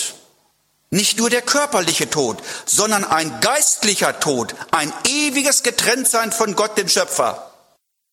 nicht 0.91 1.19
nur 1.19 1.31
der 1.31 1.43
körperliche 1.43 2.09
Tod, 2.09 2.39
sondern 2.65 3.05
ein 3.05 3.41
geistlicher 3.41 4.21
Tod, 4.21 4.55
ein 4.71 4.93
ewiges 5.07 5.63
Getrenntsein 5.63 6.33
von 6.33 6.55
Gott, 6.55 6.79
dem 6.79 6.89
Schöpfer. 6.89 7.51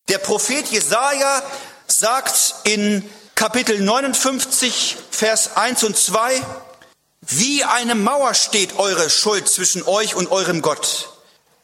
Der 0.08 0.18
Prophet 0.18 0.66
Jesaja 0.68 1.42
sagt 1.86 2.56
in 2.64 3.08
Kapitel 3.34 3.80
59, 3.80 4.96
Vers 5.10 5.56
1 5.56 5.84
und 5.84 5.96
2, 5.96 6.42
wie 7.22 7.64
eine 7.64 7.94
Mauer 7.94 8.34
steht 8.34 8.78
eure 8.78 9.08
Schuld 9.08 9.48
zwischen 9.48 9.82
euch 9.84 10.14
und 10.14 10.30
eurem 10.30 10.60
Gott. 10.60 11.08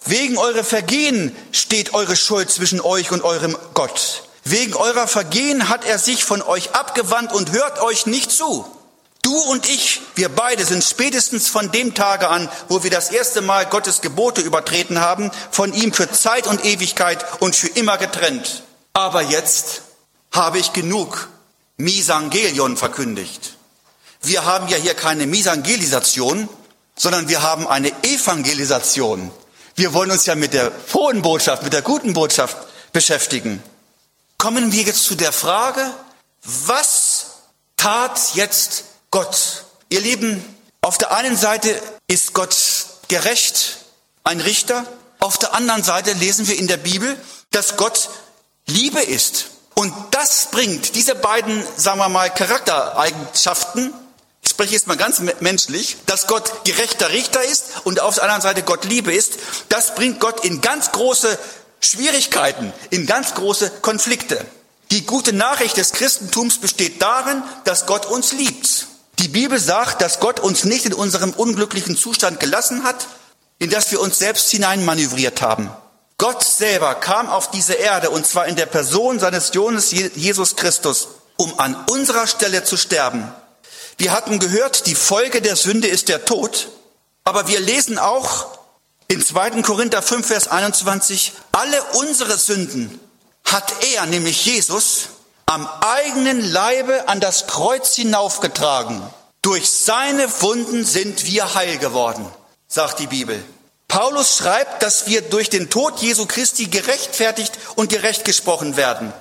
Wegen 0.04 0.38
eurer 0.38 0.64
Vergehen 0.64 1.36
steht 1.52 1.92
eure 1.92 2.16
Schuld 2.16 2.50
zwischen 2.50 2.80
euch 2.80 3.10
und 3.10 3.22
eurem 3.22 3.56
Gott. 3.74 4.24
Wegen 4.44 4.74
eurer 4.74 5.06
Vergehen 5.06 5.68
hat 5.68 5.84
er 5.84 5.98
sich 5.98 6.24
von 6.24 6.40
euch 6.40 6.74
abgewandt 6.74 7.32
und 7.32 7.52
hört 7.52 7.82
euch 7.82 8.06
nicht 8.06 8.30
zu. 8.30 8.64
Du 9.22 9.36
und 9.36 9.68
ich, 9.68 10.00
wir 10.14 10.28
beide 10.28 10.64
sind 10.64 10.82
spätestens 10.82 11.48
von 11.48 11.70
dem 11.72 11.94
Tage 11.94 12.28
an, 12.28 12.48
wo 12.68 12.82
wir 12.82 12.90
das 12.90 13.10
erste 13.10 13.42
Mal 13.42 13.66
Gottes 13.66 14.00
Gebote 14.00 14.40
übertreten 14.40 15.00
haben, 15.00 15.30
von 15.50 15.72
ihm 15.72 15.92
für 15.92 16.10
Zeit 16.10 16.46
und 16.46 16.64
Ewigkeit 16.64 17.24
und 17.40 17.54
für 17.54 17.68
immer 17.68 17.98
getrennt. 17.98 18.62
Aber 18.92 19.22
jetzt 19.22 19.82
habe 20.32 20.58
ich 20.58 20.72
genug 20.72 21.28
Misangelion 21.76 22.76
verkündigt. 22.76 23.56
Wir 24.22 24.44
haben 24.44 24.68
ja 24.68 24.76
hier 24.76 24.94
keine 24.94 25.26
Misangelisation, 25.26 26.48
sondern 26.96 27.28
wir 27.28 27.42
haben 27.42 27.66
eine 27.66 27.90
Evangelisation. 28.02 29.30
Wir 29.74 29.94
wollen 29.94 30.10
uns 30.10 30.26
ja 30.26 30.34
mit 30.34 30.52
der 30.52 30.70
frohen 30.70 31.22
Botschaft, 31.22 31.62
mit 31.62 31.72
der 31.72 31.82
guten 31.82 32.12
Botschaft 32.12 32.56
beschäftigen. 32.92 33.62
Kommen 34.36 34.72
wir 34.72 34.82
jetzt 34.82 35.04
zu 35.04 35.14
der 35.14 35.32
Frage, 35.32 35.94
was 36.42 37.26
tat 37.76 38.18
jetzt 38.34 38.84
Gott. 39.10 39.64
Ihr 39.88 40.00
Lieben, 40.00 40.44
auf 40.82 40.96
der 40.96 41.12
einen 41.12 41.36
Seite 41.36 41.80
ist 42.06 42.32
Gott 42.32 42.56
gerecht, 43.08 43.78
ein 44.22 44.40
Richter. 44.40 44.84
Auf 45.18 45.36
der 45.36 45.54
anderen 45.54 45.82
Seite 45.82 46.12
lesen 46.12 46.46
wir 46.46 46.56
in 46.56 46.68
der 46.68 46.76
Bibel, 46.76 47.18
dass 47.50 47.76
Gott 47.76 48.08
Liebe 48.66 49.00
ist. 49.00 49.46
Und 49.74 49.92
das 50.12 50.48
bringt 50.52 50.94
diese 50.94 51.14
beiden, 51.16 51.64
sagen 51.76 51.98
wir 51.98 52.08
mal, 52.08 52.30
Charaktereigenschaften, 52.30 53.92
ich 54.42 54.50
spreche 54.50 54.74
jetzt 54.74 54.86
mal 54.86 54.96
ganz 54.96 55.20
menschlich, 55.40 55.96
dass 56.06 56.26
Gott 56.26 56.64
gerechter 56.64 57.10
Richter 57.10 57.42
ist 57.42 57.64
und 57.84 58.00
auf 58.00 58.14
der 58.14 58.24
anderen 58.24 58.42
Seite 58.42 58.62
Gott 58.62 58.84
Liebe 58.84 59.12
ist, 59.12 59.34
das 59.68 59.94
bringt 59.94 60.20
Gott 60.20 60.44
in 60.44 60.60
ganz 60.60 60.92
große 60.92 61.38
Schwierigkeiten, 61.80 62.72
in 62.90 63.06
ganz 63.06 63.34
große 63.34 63.70
Konflikte. 63.82 64.44
Die 64.90 65.06
gute 65.06 65.32
Nachricht 65.32 65.76
des 65.76 65.92
Christentums 65.92 66.58
besteht 66.58 67.00
darin, 67.00 67.42
dass 67.64 67.86
Gott 67.86 68.06
uns 68.06 68.32
liebt. 68.32 68.86
Die 69.20 69.28
Bibel 69.28 69.60
sagt, 69.60 70.00
dass 70.00 70.18
Gott 70.18 70.40
uns 70.40 70.64
nicht 70.64 70.86
in 70.86 70.94
unserem 70.94 71.34
unglücklichen 71.34 71.94
Zustand 71.94 72.40
gelassen 72.40 72.84
hat, 72.84 73.06
in 73.58 73.68
das 73.68 73.92
wir 73.92 74.00
uns 74.00 74.18
selbst 74.18 74.50
hineinmanövriert 74.50 75.42
haben. 75.42 75.70
Gott 76.16 76.42
selber 76.42 76.94
kam 76.94 77.28
auf 77.28 77.50
diese 77.50 77.74
Erde 77.74 78.08
und 78.08 78.26
zwar 78.26 78.46
in 78.46 78.56
der 78.56 78.64
Person 78.64 79.20
seines 79.20 79.48
Sohnes 79.48 79.90
Jesus 79.90 80.56
Christus, 80.56 81.08
um 81.36 81.58
an 81.60 81.76
unserer 81.90 82.26
Stelle 82.26 82.64
zu 82.64 82.78
sterben. 82.78 83.30
Wir 83.98 84.12
hatten 84.12 84.38
gehört, 84.38 84.86
die 84.86 84.94
Folge 84.94 85.42
der 85.42 85.56
Sünde 85.56 85.88
ist 85.88 86.08
der 86.08 86.24
Tod, 86.24 86.68
aber 87.22 87.46
wir 87.46 87.60
lesen 87.60 87.98
auch 87.98 88.58
in 89.08 89.22
2. 89.22 89.60
Korinther 89.60 90.00
5, 90.00 90.26
Vers 90.26 90.48
21, 90.48 91.32
alle 91.52 91.82
unsere 91.92 92.38
Sünden 92.38 92.98
hat 93.44 93.70
er, 93.94 94.06
nämlich 94.06 94.46
Jesus, 94.46 95.08
am 95.50 95.68
eigenen 95.80 96.48
Leibe 96.52 97.08
an 97.08 97.18
das 97.18 97.48
Kreuz 97.48 97.96
hinaufgetragen. 97.96 99.02
Durch 99.42 99.68
seine 99.68 100.30
Wunden 100.42 100.84
sind 100.84 101.26
wir 101.26 101.54
heil 101.54 101.78
geworden, 101.78 102.24
sagt 102.68 103.00
die 103.00 103.08
Bibel. 103.08 103.44
Paulus 103.88 104.36
schreibt, 104.36 104.80
dass 104.84 105.08
wir 105.08 105.22
durch 105.22 105.50
den 105.50 105.68
Tod 105.68 105.98
Jesu 105.98 106.26
Christi 106.26 106.66
gerechtfertigt 106.66 107.52
und 107.74 107.90
gerecht 107.90 108.24
gesprochen 108.24 108.76
werden. 108.76 109.12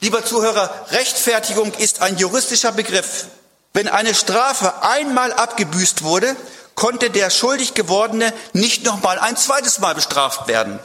Lieber 0.00 0.24
Zuhörer, 0.24 0.72
Rechtfertigung 0.92 1.74
ist 1.74 2.00
ein 2.00 2.16
juristischer 2.16 2.70
Begriff. 2.70 3.26
Wenn 3.72 3.88
eine 3.88 4.14
Strafe 4.14 4.84
einmal 4.84 5.32
abgebüßt 5.32 6.04
wurde, 6.04 6.36
konnte 6.76 7.10
der 7.10 7.28
schuldig 7.28 7.74
gewordene 7.74 8.32
nicht 8.52 8.84
nochmal 8.84 9.18
ein 9.18 9.36
zweites 9.36 9.80
Mal 9.80 9.96
bestraft 9.96 10.46
werden. 10.46 10.78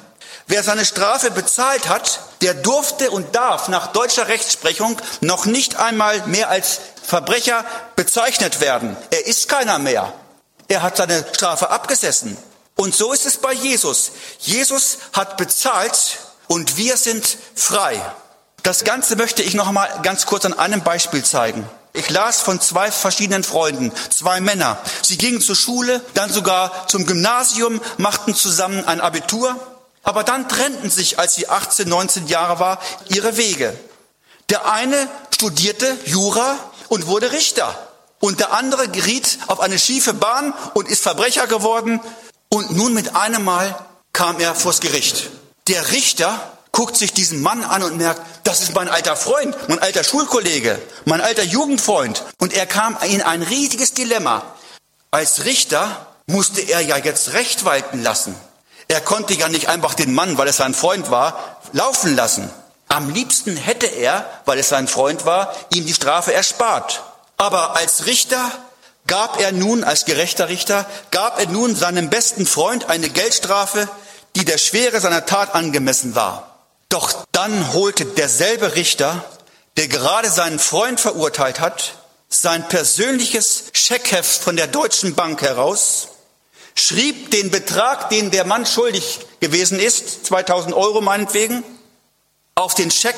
Wer 0.49 0.63
seine 0.63 0.85
Strafe 0.85 1.29
bezahlt 1.29 1.89
hat, 1.89 2.21
der 2.41 2.53
durfte 2.53 3.11
und 3.11 3.35
darf 3.35 3.67
nach 3.67 3.87
deutscher 3.87 4.29
Rechtsprechung 4.29 4.97
noch 5.19 5.45
nicht 5.45 5.75
einmal 5.75 6.25
mehr 6.27 6.49
als 6.49 6.79
Verbrecher 7.03 7.65
bezeichnet 7.97 8.61
werden. 8.61 8.95
Er 9.11 9.27
ist 9.27 9.49
keiner 9.49 9.77
mehr. 9.77 10.13
Er 10.69 10.83
hat 10.83 10.95
seine 10.95 11.25
Strafe 11.33 11.69
abgesessen. 11.69 12.37
Und 12.77 12.95
so 12.95 13.11
ist 13.11 13.25
es 13.25 13.37
bei 13.37 13.51
Jesus. 13.51 14.11
Jesus 14.39 14.99
hat 15.11 15.35
bezahlt 15.35 16.17
und 16.47 16.77
wir 16.77 16.95
sind 16.95 17.37
frei. 17.55 18.01
Das 18.63 18.85
Ganze 18.85 19.17
möchte 19.17 19.43
ich 19.43 19.53
noch 19.53 19.67
einmal 19.67 19.89
ganz 20.01 20.25
kurz 20.25 20.45
an 20.45 20.57
einem 20.57 20.81
Beispiel 20.81 21.25
zeigen. 21.25 21.69
Ich 21.91 22.09
las 22.09 22.39
von 22.39 22.61
zwei 22.61 22.91
verschiedenen 22.91 23.43
Freunden, 23.43 23.91
zwei 24.11 24.39
Männer. 24.39 24.77
Sie 25.01 25.17
gingen 25.17 25.41
zur 25.41 25.55
Schule, 25.55 26.01
dann 26.13 26.31
sogar 26.31 26.87
zum 26.87 27.05
Gymnasium, 27.05 27.81
machten 27.97 28.35
zusammen 28.35 28.85
ein 28.85 29.01
Abitur, 29.01 29.57
aber 30.07 30.23
dann 30.23 30.47
trennten 30.47 30.89
sich, 30.89 31.19
als 31.19 31.35
sie 31.35 31.49
18, 31.49 31.89
19 31.89 32.27
Jahre 32.27 32.59
war, 32.59 32.79
ihre 33.09 33.35
Wege. 33.35 33.77
Der 34.49 34.71
eine 34.71 35.09
studierte 35.31 35.97
Jura 36.05 36.57
und 36.87 37.07
wurde 37.07 37.33
Richter 37.33 37.77
und 38.21 38.39
der 38.39 38.53
andere 38.53 38.87
geriet 38.87 39.37
auf 39.47 39.59
eine 39.59 39.77
schiefe 39.77 40.13
Bahn 40.13 40.53
und 40.75 40.87
ist 40.87 41.03
Verbrecher 41.03 41.45
geworden 41.47 41.99
und 42.47 42.71
nun 42.71 42.93
mit 42.93 43.17
einem 43.17 43.43
Mal 43.43 43.77
kam 44.13 44.39
er 44.39 44.55
vors 44.55 44.79
Gericht. 44.79 45.29
Der 45.67 45.91
Richter 45.91 46.53
guckt 46.71 46.95
sich 46.95 47.11
diesen 47.11 47.41
Mann 47.41 47.65
an 47.65 47.83
und 47.83 47.97
merkt, 47.97 48.21
das 48.45 48.61
ist 48.61 48.73
mein 48.73 48.87
alter 48.87 49.17
Freund, 49.17 49.57
mein 49.67 49.79
alter 49.79 50.05
Schulkollege, 50.05 50.81
mein 51.03 51.19
alter 51.19 51.43
Jugendfreund. 51.43 52.23
Und 52.39 52.53
er 52.53 52.65
kam 52.65 52.97
in 53.09 53.21
ein 53.21 53.41
riesiges 53.41 53.93
Dilemma. 53.93 54.55
Als 55.11 55.43
Richter 55.43 56.07
musste 56.27 56.61
er 56.61 56.79
ja 56.79 56.95
jetzt 56.95 57.33
Recht 57.33 57.65
walten 57.65 58.01
lassen. 58.01 58.35
Er 58.87 59.01
konnte 59.01 59.33
ja 59.33 59.49
nicht 59.49 59.69
einfach 59.69 59.93
den 59.93 60.13
Mann, 60.13 60.37
weil 60.37 60.47
es 60.47 60.57
sein 60.57 60.73
Freund 60.73 61.11
war, 61.11 61.59
laufen 61.73 62.15
lassen. 62.15 62.49
Am 62.87 63.09
liebsten 63.09 63.57
hätte 63.57 63.87
er, 63.87 64.29
weil 64.45 64.59
es 64.59 64.69
sein 64.69 64.87
Freund 64.87 65.25
war, 65.25 65.53
ihm 65.73 65.85
die 65.85 65.93
Strafe 65.93 66.33
erspart. 66.33 67.03
Aber 67.35 67.75
als 67.75 68.05
Richter 68.05 68.51
gab 69.05 69.39
er 69.39 69.51
nun, 69.51 69.83
als 69.83 70.05
gerechter 70.05 70.49
Richter, 70.49 70.85
gab 71.11 71.39
er 71.39 71.47
nun 71.47 71.75
seinem 71.75 72.09
besten 72.09 72.45
Freund 72.45 72.89
eine 72.89 73.09
Geldstrafe, 73.09 73.89
die 74.35 74.45
der 74.45 74.57
Schwere 74.57 74.99
seiner 75.01 75.25
Tat 75.25 75.53
angemessen 75.53 76.15
war. 76.15 76.65
Doch 76.89 77.25
dann 77.31 77.73
holte 77.73 78.05
derselbe 78.05 78.75
Richter, 78.75 79.23
der 79.75 79.87
gerade 79.87 80.29
seinen 80.29 80.59
Freund 80.59 80.99
verurteilt 80.99 81.59
hat, 81.59 81.95
sein 82.29 82.67
persönliches 82.67 83.65
Scheckheft 83.73 84.41
von 84.41 84.55
der 84.55 84.67
Deutschen 84.67 85.15
Bank 85.15 85.41
heraus, 85.41 86.09
schrieb 86.77 87.31
den 87.31 87.51
Betrag, 87.51 88.09
den 88.09 88.31
der 88.31 88.45
Mann 88.45 88.65
schuldig 88.65 89.19
gewesen 89.39 89.79
ist, 89.79 90.25
2000 90.25 90.73
Euro 90.73 91.01
meinetwegen, 91.01 91.63
auf 92.55 92.75
den 92.75 92.91
Scheck, 92.91 93.17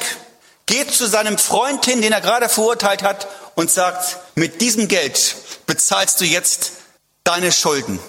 geht 0.65 0.91
zu 0.91 1.07
seinem 1.07 1.37
Freund 1.37 1.85
hin, 1.85 2.01
den 2.01 2.11
er 2.11 2.21
gerade 2.21 2.49
verurteilt 2.49 3.03
hat, 3.03 3.27
und 3.55 3.69
sagt, 3.69 4.17
mit 4.35 4.61
diesem 4.61 4.87
Geld 4.87 5.35
bezahlst 5.65 6.21
du 6.21 6.25
jetzt 6.25 6.71
deine 7.23 7.51
Schulden. 7.51 7.99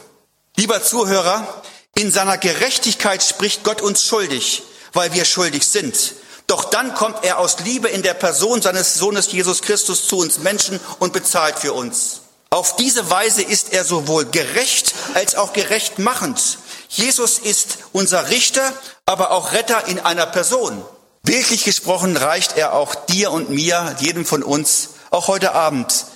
Lieber 0.56 0.82
Zuhörer, 0.82 1.62
in 1.94 2.12
seiner 2.12 2.38
Gerechtigkeit 2.38 3.22
spricht 3.22 3.64
Gott 3.64 3.80
uns 3.80 4.04
schuldig 4.04 4.62
weil 4.92 5.12
wir 5.12 5.24
schuldig 5.24 5.66
sind. 5.66 6.14
Doch 6.46 6.64
dann 6.64 6.94
kommt 6.94 7.24
er 7.24 7.38
aus 7.38 7.60
Liebe 7.60 7.88
in 7.88 8.02
der 8.02 8.14
Person 8.14 8.60
seines 8.60 8.94
Sohnes 8.94 9.30
Jesus 9.30 9.62
Christus 9.62 10.08
zu 10.08 10.18
uns 10.18 10.38
Menschen 10.38 10.80
und 10.98 11.12
bezahlt 11.12 11.58
für 11.58 11.72
uns. 11.72 12.22
Auf 12.52 12.74
diese 12.74 13.08
Weise 13.08 13.42
ist 13.42 13.72
er 13.72 13.84
sowohl 13.84 14.24
gerecht 14.24 14.94
als 15.14 15.36
auch 15.36 15.52
gerecht 15.52 16.00
machend. 16.00 16.58
Jesus 16.88 17.38
ist 17.38 17.78
unser 17.92 18.28
Richter, 18.28 18.72
aber 19.06 19.30
auch 19.30 19.52
Retter 19.52 19.86
in 19.86 20.00
einer 20.00 20.26
Person. 20.26 20.84
Bildlich 21.22 21.62
gesprochen 21.62 22.16
reicht 22.16 22.56
er 22.56 22.72
auch 22.72 22.96
dir 22.96 23.30
und 23.30 23.50
mir, 23.50 23.94
jedem 24.00 24.26
von 24.26 24.42
uns, 24.42 24.90
auch 25.10 25.28
heute 25.28 25.52
Abend, 25.52 26.06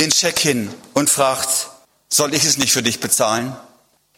den 0.00 0.10
Scheck 0.10 0.40
hin 0.40 0.74
und 0.92 1.08
fragt, 1.08 1.68
soll 2.08 2.34
ich 2.34 2.44
es 2.44 2.58
nicht 2.58 2.72
für 2.72 2.82
dich 2.82 2.98
bezahlen? 2.98 3.54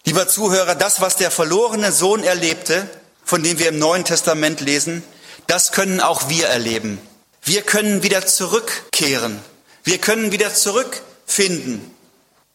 Lieber 0.04 0.26
Zuhörer, 0.26 0.74
das, 0.74 1.02
was 1.02 1.16
der 1.16 1.30
verlorene 1.30 1.92
Sohn 1.92 2.24
erlebte, 2.24 2.88
von 3.24 3.42
dem 3.42 3.58
wir 3.58 3.68
im 3.68 3.78
Neuen 3.78 4.04
Testament 4.04 4.62
lesen, 4.62 5.02
das 5.46 5.72
können 5.72 6.00
auch 6.00 6.30
wir 6.30 6.46
erleben. 6.46 6.98
Wir 7.42 7.60
können 7.60 8.02
wieder 8.02 8.26
zurückkehren. 8.26 9.38
Wir 9.84 9.98
können 9.98 10.32
wieder 10.32 10.54
zurückfinden. 11.28 11.94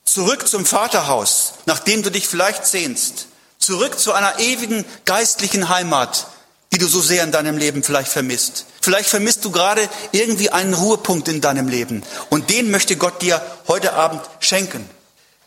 Zurück 0.04 0.48
zum 0.48 0.66
Vaterhaus, 0.66 1.54
nachdem 1.66 2.04
du 2.04 2.12
dich 2.12 2.28
vielleicht 2.28 2.66
sehnst. 2.66 3.28
Zurück 3.58 3.98
zu 3.98 4.12
einer 4.12 4.40
ewigen 4.40 4.84
geistlichen 5.06 5.70
Heimat, 5.70 6.28
die 6.74 6.78
du 6.78 6.88
so 6.88 7.00
sehr 7.00 7.24
in 7.24 7.32
deinem 7.32 7.58
Leben 7.58 7.84
vielleicht 7.84 8.12
vermisst. 8.12 8.66
Vielleicht 8.82 9.08
vermisst 9.08 9.46
du 9.46 9.52
gerade 9.52 9.88
irgendwie 10.12 10.50
einen 10.50 10.74
Ruhepunkt 10.74 11.30
in 11.30 11.40
deinem 11.40 11.70
Leben. 11.70 12.04
Und 12.30 12.50
den 12.50 12.70
möchte 12.72 12.98
Gott 12.98 13.22
dir 13.22 13.42
heute 13.68 13.94
Abend 13.94 14.22
schenken. 14.42 14.90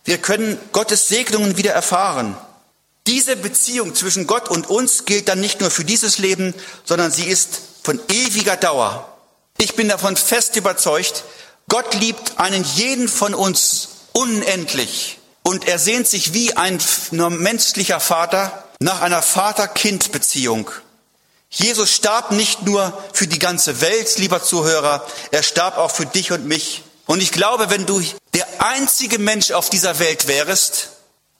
Wir 0.04 0.18
können 0.18 0.58
Gottes 0.72 1.08
Segnungen 1.08 1.58
wieder 1.58 1.72
erfahren. 1.72 2.36
Diese 3.06 3.36
Beziehung 3.36 3.94
zwischen 3.94 4.26
Gott 4.26 4.48
und 4.48 4.70
uns 4.70 5.04
gilt 5.04 5.28
dann 5.28 5.40
nicht 5.40 5.60
nur 5.60 5.70
für 5.70 5.84
dieses 5.84 6.18
Leben, 6.18 6.54
sondern 6.84 7.10
sie 7.10 7.24
ist 7.24 7.60
von 7.82 8.00
ewiger 8.08 8.56
Dauer. 8.56 9.12
Ich 9.58 9.74
bin 9.74 9.88
davon 9.88 10.16
fest 10.16 10.56
überzeugt, 10.56 11.24
Gott 11.68 11.94
liebt 11.94 12.38
einen 12.38 12.64
jeden 12.74 13.08
von 13.08 13.34
uns 13.34 13.88
unendlich 14.12 15.18
und 15.42 15.66
er 15.66 15.78
sehnt 15.78 16.06
sich 16.06 16.32
wie 16.32 16.56
ein 16.56 16.80
menschlicher 17.10 18.00
Vater 18.00 18.64
nach 18.78 19.00
einer 19.00 19.22
Vater-Kind-Beziehung. 19.22 20.70
Jesus 21.50 21.92
starb 21.92 22.32
nicht 22.32 22.62
nur 22.62 22.96
für 23.12 23.26
die 23.26 23.38
ganze 23.38 23.80
Welt, 23.80 24.18
lieber 24.18 24.42
Zuhörer, 24.42 25.06
er 25.30 25.42
starb 25.42 25.78
auch 25.78 25.90
für 25.90 26.06
dich 26.06 26.32
und 26.32 26.46
mich. 26.46 26.82
Und 27.06 27.20
ich 27.20 27.32
glaube, 27.32 27.70
wenn 27.70 27.86
du 27.86 28.02
der 28.34 28.46
einzige 28.58 29.18
Mensch 29.18 29.50
auf 29.50 29.70
dieser 29.70 29.98
Welt 29.98 30.28
wärst, 30.28 30.90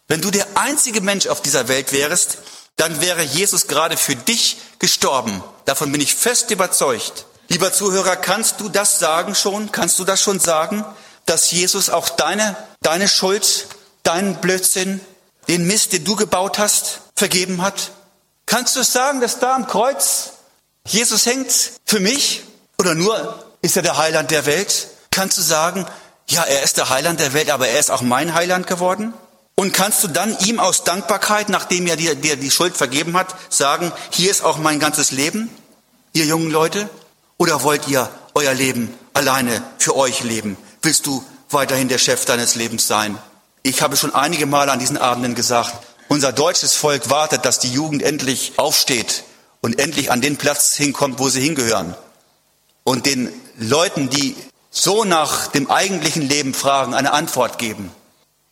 wenn 0.09 0.20
du 0.20 0.31
der 0.31 0.47
einzige 0.55 1.01
Mensch 1.01 1.27
auf 1.27 1.43
dieser 1.43 1.68
Welt 1.68 1.93
wärst, 1.93 2.39
dann 2.77 3.01
wäre 3.01 3.22
Jesus 3.22 3.66
gerade 3.66 3.97
für 3.97 4.14
dich 4.14 4.59
gestorben. 4.79 5.43
Davon 5.64 5.91
bin 5.91 6.01
ich 6.01 6.14
fest 6.14 6.51
überzeugt. 6.51 7.27
Lieber 7.49 7.72
Zuhörer, 7.72 8.16
kannst 8.16 8.61
du 8.61 8.68
das 8.68 8.99
sagen 8.99 9.34
schon? 9.34 9.70
Kannst 9.72 9.99
du 9.99 10.05
das 10.05 10.20
schon 10.20 10.40
sagen, 10.40 10.84
dass 11.26 11.51
Jesus 11.51 11.90
auch 11.90 12.09
deine, 12.09 12.57
deine 12.80 13.09
Schuld, 13.09 13.68
deinen 14.03 14.36
Blödsinn, 14.36 15.01
den 15.49 15.66
Mist, 15.66 15.92
den 15.92 16.05
du 16.05 16.16
gebaut 16.16 16.59
hast, 16.59 17.01
vergeben 17.14 17.62
hat? 17.62 17.92
Kannst 18.47 18.76
du 18.76 18.80
es 18.80 18.92
sagen, 18.92 19.20
dass 19.20 19.38
da 19.38 19.55
am 19.55 19.66
Kreuz 19.66 20.32
Jesus 20.86 21.26
hängt 21.26 21.53
für 21.84 22.01
mich? 22.01 22.42
Oder 22.78 22.94
nur 22.94 23.44
ist 23.62 23.76
er 23.76 23.82
der 23.82 23.97
Heiland 23.97 24.30
der 24.30 24.47
Welt? 24.47 24.88
Kannst 25.11 25.38
du 25.38 25.42
sagen, 25.42 25.86
ja, 26.28 26.42
er 26.42 26.62
ist 26.62 26.76
der 26.76 26.90
Heiland 26.90 27.20
der 27.20 27.32
Welt, 27.32 27.51
aber 27.51 27.68
er 27.68 27.78
ist 27.78 27.90
auch 27.90 28.03
mein 28.03 28.34
Heiland 28.34 28.66
geworden? 28.66 29.14
Und 29.55 29.72
kannst 29.72 30.05
du 30.05 30.09
dann 30.09 30.36
ihm 30.40 30.61
aus 30.61 30.84
Dankbarkeit, 30.84 31.49
nachdem 31.49 31.86
er 31.86 31.97
dir, 31.97 32.14
dir 32.14 32.36
die 32.36 32.51
Schuld 32.51 32.76
vergeben 32.76 33.16
hat, 33.16 33.34
sagen, 33.49 33.92
hier 34.11 34.30
ist 34.30 34.44
auch 34.44 34.59
mein 34.59 34.78
ganzes 34.78 35.12
Leben, 35.12 35.51
ihr 36.12 36.26
jungen 36.26 36.51
Leute? 36.51 36.90
Oder 37.39 37.62
wollt 37.62 37.87
ihr 37.89 38.09
euer 38.34 38.55
Leben 38.55 38.95
alleine 39.12 39.62
für 39.78 39.97
euch 39.97 40.22
leben? 40.22 40.57
Willst 40.82 41.07
du 41.07 41.24
weiterhin 41.51 41.89
der 41.89 41.99
Chef 41.99 42.24
deines 42.24 42.55
Lebens 42.55 42.87
sein? 42.87 43.18
Ich 43.62 43.82
habe 43.82 43.97
schon 43.97 44.14
einige 44.14 44.47
Male 44.47 44.72
an 44.72 44.78
diesen 44.78 44.97
Abenden 44.97 45.34
gesagt, 45.34 45.74
unser 46.09 46.32
deutsches 46.32 46.74
Volk 46.74 47.11
wartet, 47.11 47.45
dass 47.45 47.59
die 47.59 47.72
Jugend 47.72 48.03
endlich 48.03 48.53
aufsteht 48.57 49.24
und 49.61 49.78
endlich 49.78 50.11
an 50.11 50.20
den 50.20 50.37
Platz 50.37 50.76
hinkommt, 50.76 51.18
wo 51.18 51.28
sie 51.28 51.41
hingehören. 51.41 51.95
Und 52.84 53.07
den 53.07 53.32
Leuten, 53.59 54.09
die 54.09 54.37
so 54.70 55.05
nach 55.05 55.49
dem 55.49 55.70
eigentlichen 55.70 56.22
Leben 56.22 56.55
fragen, 56.55 56.95
eine 56.95 57.12
Antwort 57.12 57.59
geben. 57.59 57.91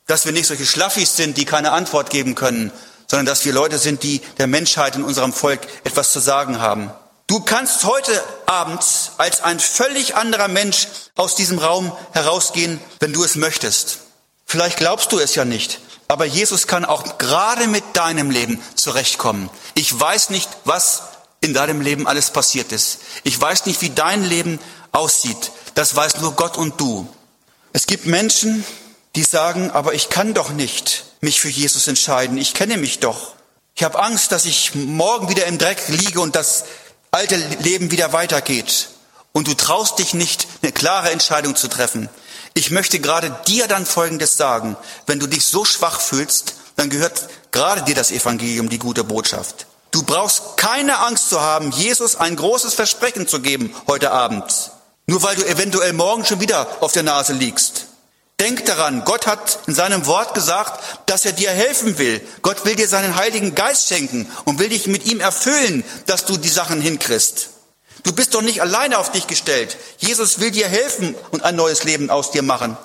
Dass 0.06 0.24
wir 0.24 0.32
nicht 0.32 0.46
solche 0.46 0.66
Schlaffis 0.66 1.16
sind, 1.16 1.36
die 1.36 1.44
keine 1.44 1.72
Antwort 1.72 2.10
geben 2.10 2.34
können, 2.34 2.72
sondern 3.06 3.26
dass 3.26 3.44
wir 3.44 3.52
Leute 3.52 3.78
sind, 3.78 4.02
die 4.02 4.20
der 4.38 4.46
Menschheit 4.46 4.96
in 4.96 5.04
unserem 5.04 5.32
Volk 5.32 5.60
etwas 5.84 6.12
zu 6.12 6.20
sagen 6.20 6.60
haben. 6.60 6.90
Du 7.34 7.40
kannst 7.40 7.82
heute 7.82 8.22
Abend 8.46 8.84
als 9.18 9.40
ein 9.42 9.58
völlig 9.58 10.14
anderer 10.14 10.46
Mensch 10.46 10.86
aus 11.16 11.34
diesem 11.34 11.58
Raum 11.58 11.90
herausgehen, 12.12 12.78
wenn 13.00 13.12
du 13.12 13.24
es 13.24 13.34
möchtest. 13.34 13.98
Vielleicht 14.46 14.76
glaubst 14.76 15.10
du 15.10 15.18
es 15.18 15.34
ja 15.34 15.44
nicht, 15.44 15.80
aber 16.06 16.26
Jesus 16.26 16.68
kann 16.68 16.84
auch 16.84 17.18
gerade 17.18 17.66
mit 17.66 17.82
deinem 17.94 18.30
Leben 18.30 18.62
zurechtkommen. 18.76 19.50
Ich 19.74 19.98
weiß 19.98 20.30
nicht, 20.30 20.48
was 20.64 21.02
in 21.40 21.54
deinem 21.54 21.80
Leben 21.80 22.06
alles 22.06 22.30
passiert 22.30 22.70
ist. 22.70 23.00
Ich 23.24 23.40
weiß 23.40 23.66
nicht, 23.66 23.82
wie 23.82 23.90
dein 23.90 24.22
Leben 24.22 24.60
aussieht. 24.92 25.50
Das 25.74 25.96
weiß 25.96 26.20
nur 26.20 26.34
Gott 26.36 26.56
und 26.56 26.80
du. 26.80 27.08
Es 27.72 27.88
gibt 27.88 28.06
Menschen, 28.06 28.64
die 29.16 29.24
sagen, 29.24 29.72
aber 29.72 29.92
ich 29.94 30.08
kann 30.08 30.34
doch 30.34 30.50
nicht 30.50 31.04
mich 31.20 31.40
für 31.40 31.48
Jesus 31.48 31.88
entscheiden, 31.88 32.38
ich 32.38 32.54
kenne 32.54 32.76
mich 32.76 33.00
doch. 33.00 33.34
Ich 33.74 33.82
habe 33.82 34.00
Angst, 34.00 34.30
dass 34.30 34.44
ich 34.44 34.76
morgen 34.76 35.28
wieder 35.28 35.46
im 35.46 35.58
Dreck 35.58 35.82
liege 35.88 36.20
und 36.20 36.36
das 36.36 36.64
alte 37.14 37.36
Leben 37.36 37.90
wieder 37.90 38.12
weitergeht. 38.12 38.88
und 39.32 39.48
du 39.48 39.54
traust 39.54 39.98
dich 39.98 40.14
nicht, 40.14 40.46
eine 40.62 40.70
klare 40.70 41.10
Entscheidung 41.10 41.56
zu 41.56 41.66
treffen, 41.66 42.08
ich 42.54 42.70
möchte 42.70 43.00
gerade 43.00 43.36
dir 43.48 43.66
dann 43.66 43.84
Folgendes 43.84 44.36
sagen. 44.36 44.76
Wenn 45.06 45.18
du 45.18 45.26
dich 45.26 45.44
so 45.44 45.64
schwach 45.64 46.00
fühlst, 46.00 46.54
dann 46.76 46.88
gehört 46.88 47.28
gerade 47.50 47.82
dir 47.82 47.96
das 47.96 48.12
Evangelium, 48.12 48.68
die 48.68 48.78
gute 48.78 49.02
Botschaft. 49.02 49.66
Du 49.90 50.04
brauchst 50.04 50.56
keine 50.56 50.98
Angst 51.00 51.30
zu 51.30 51.40
haben, 51.40 51.72
Jesus 51.72 52.14
ein 52.14 52.36
großes 52.36 52.74
Versprechen 52.74 53.26
zu 53.26 53.40
geben 53.40 53.74
heute 53.88 54.12
Abend. 54.12 54.70
Nur 55.06 55.22
weil 55.24 55.34
du 55.34 55.42
eventuell 55.42 55.92
morgen 55.92 56.24
schon 56.24 56.40
wieder 56.40 56.68
auf 56.80 56.92
der 56.92 57.02
Nase 57.02 57.32
liegst. 57.32 57.86
Denk 58.40 58.66
daran, 58.66 59.04
Gott 59.04 59.26
hat 59.26 59.60
in 59.66 59.74
seinem 59.74 60.06
Wort 60.06 60.34
gesagt, 60.34 60.82
dass 61.06 61.24
er 61.24 61.32
dir 61.32 61.50
helfen 61.50 61.98
will. 61.98 62.20
Gott 62.42 62.64
will 62.64 62.74
dir 62.74 62.88
seinen 62.88 63.14
Heiligen 63.14 63.54
Geist 63.54 63.88
schenken 63.88 64.30
und 64.44 64.58
will 64.58 64.68
dich 64.68 64.88
mit 64.88 65.06
ihm 65.06 65.20
erfüllen, 65.20 65.84
dass 66.06 66.24
du 66.24 66.36
die 66.36 66.48
Sachen 66.48 66.80
hinkriegst. 66.80 67.50
Du 68.02 68.12
bist 68.12 68.34
doch 68.34 68.42
nicht 68.42 68.60
alleine 68.60 68.98
auf 68.98 69.12
dich 69.12 69.26
gestellt. 69.26 69.76
Jesus 69.98 70.40
will 70.40 70.50
dir 70.50 70.68
helfen 70.68 71.14
und 71.30 71.44
ein 71.44 71.56
neues 71.56 71.84
Leben 71.84 72.10
aus 72.10 72.32
dir 72.32 72.42
machen. 72.42 72.76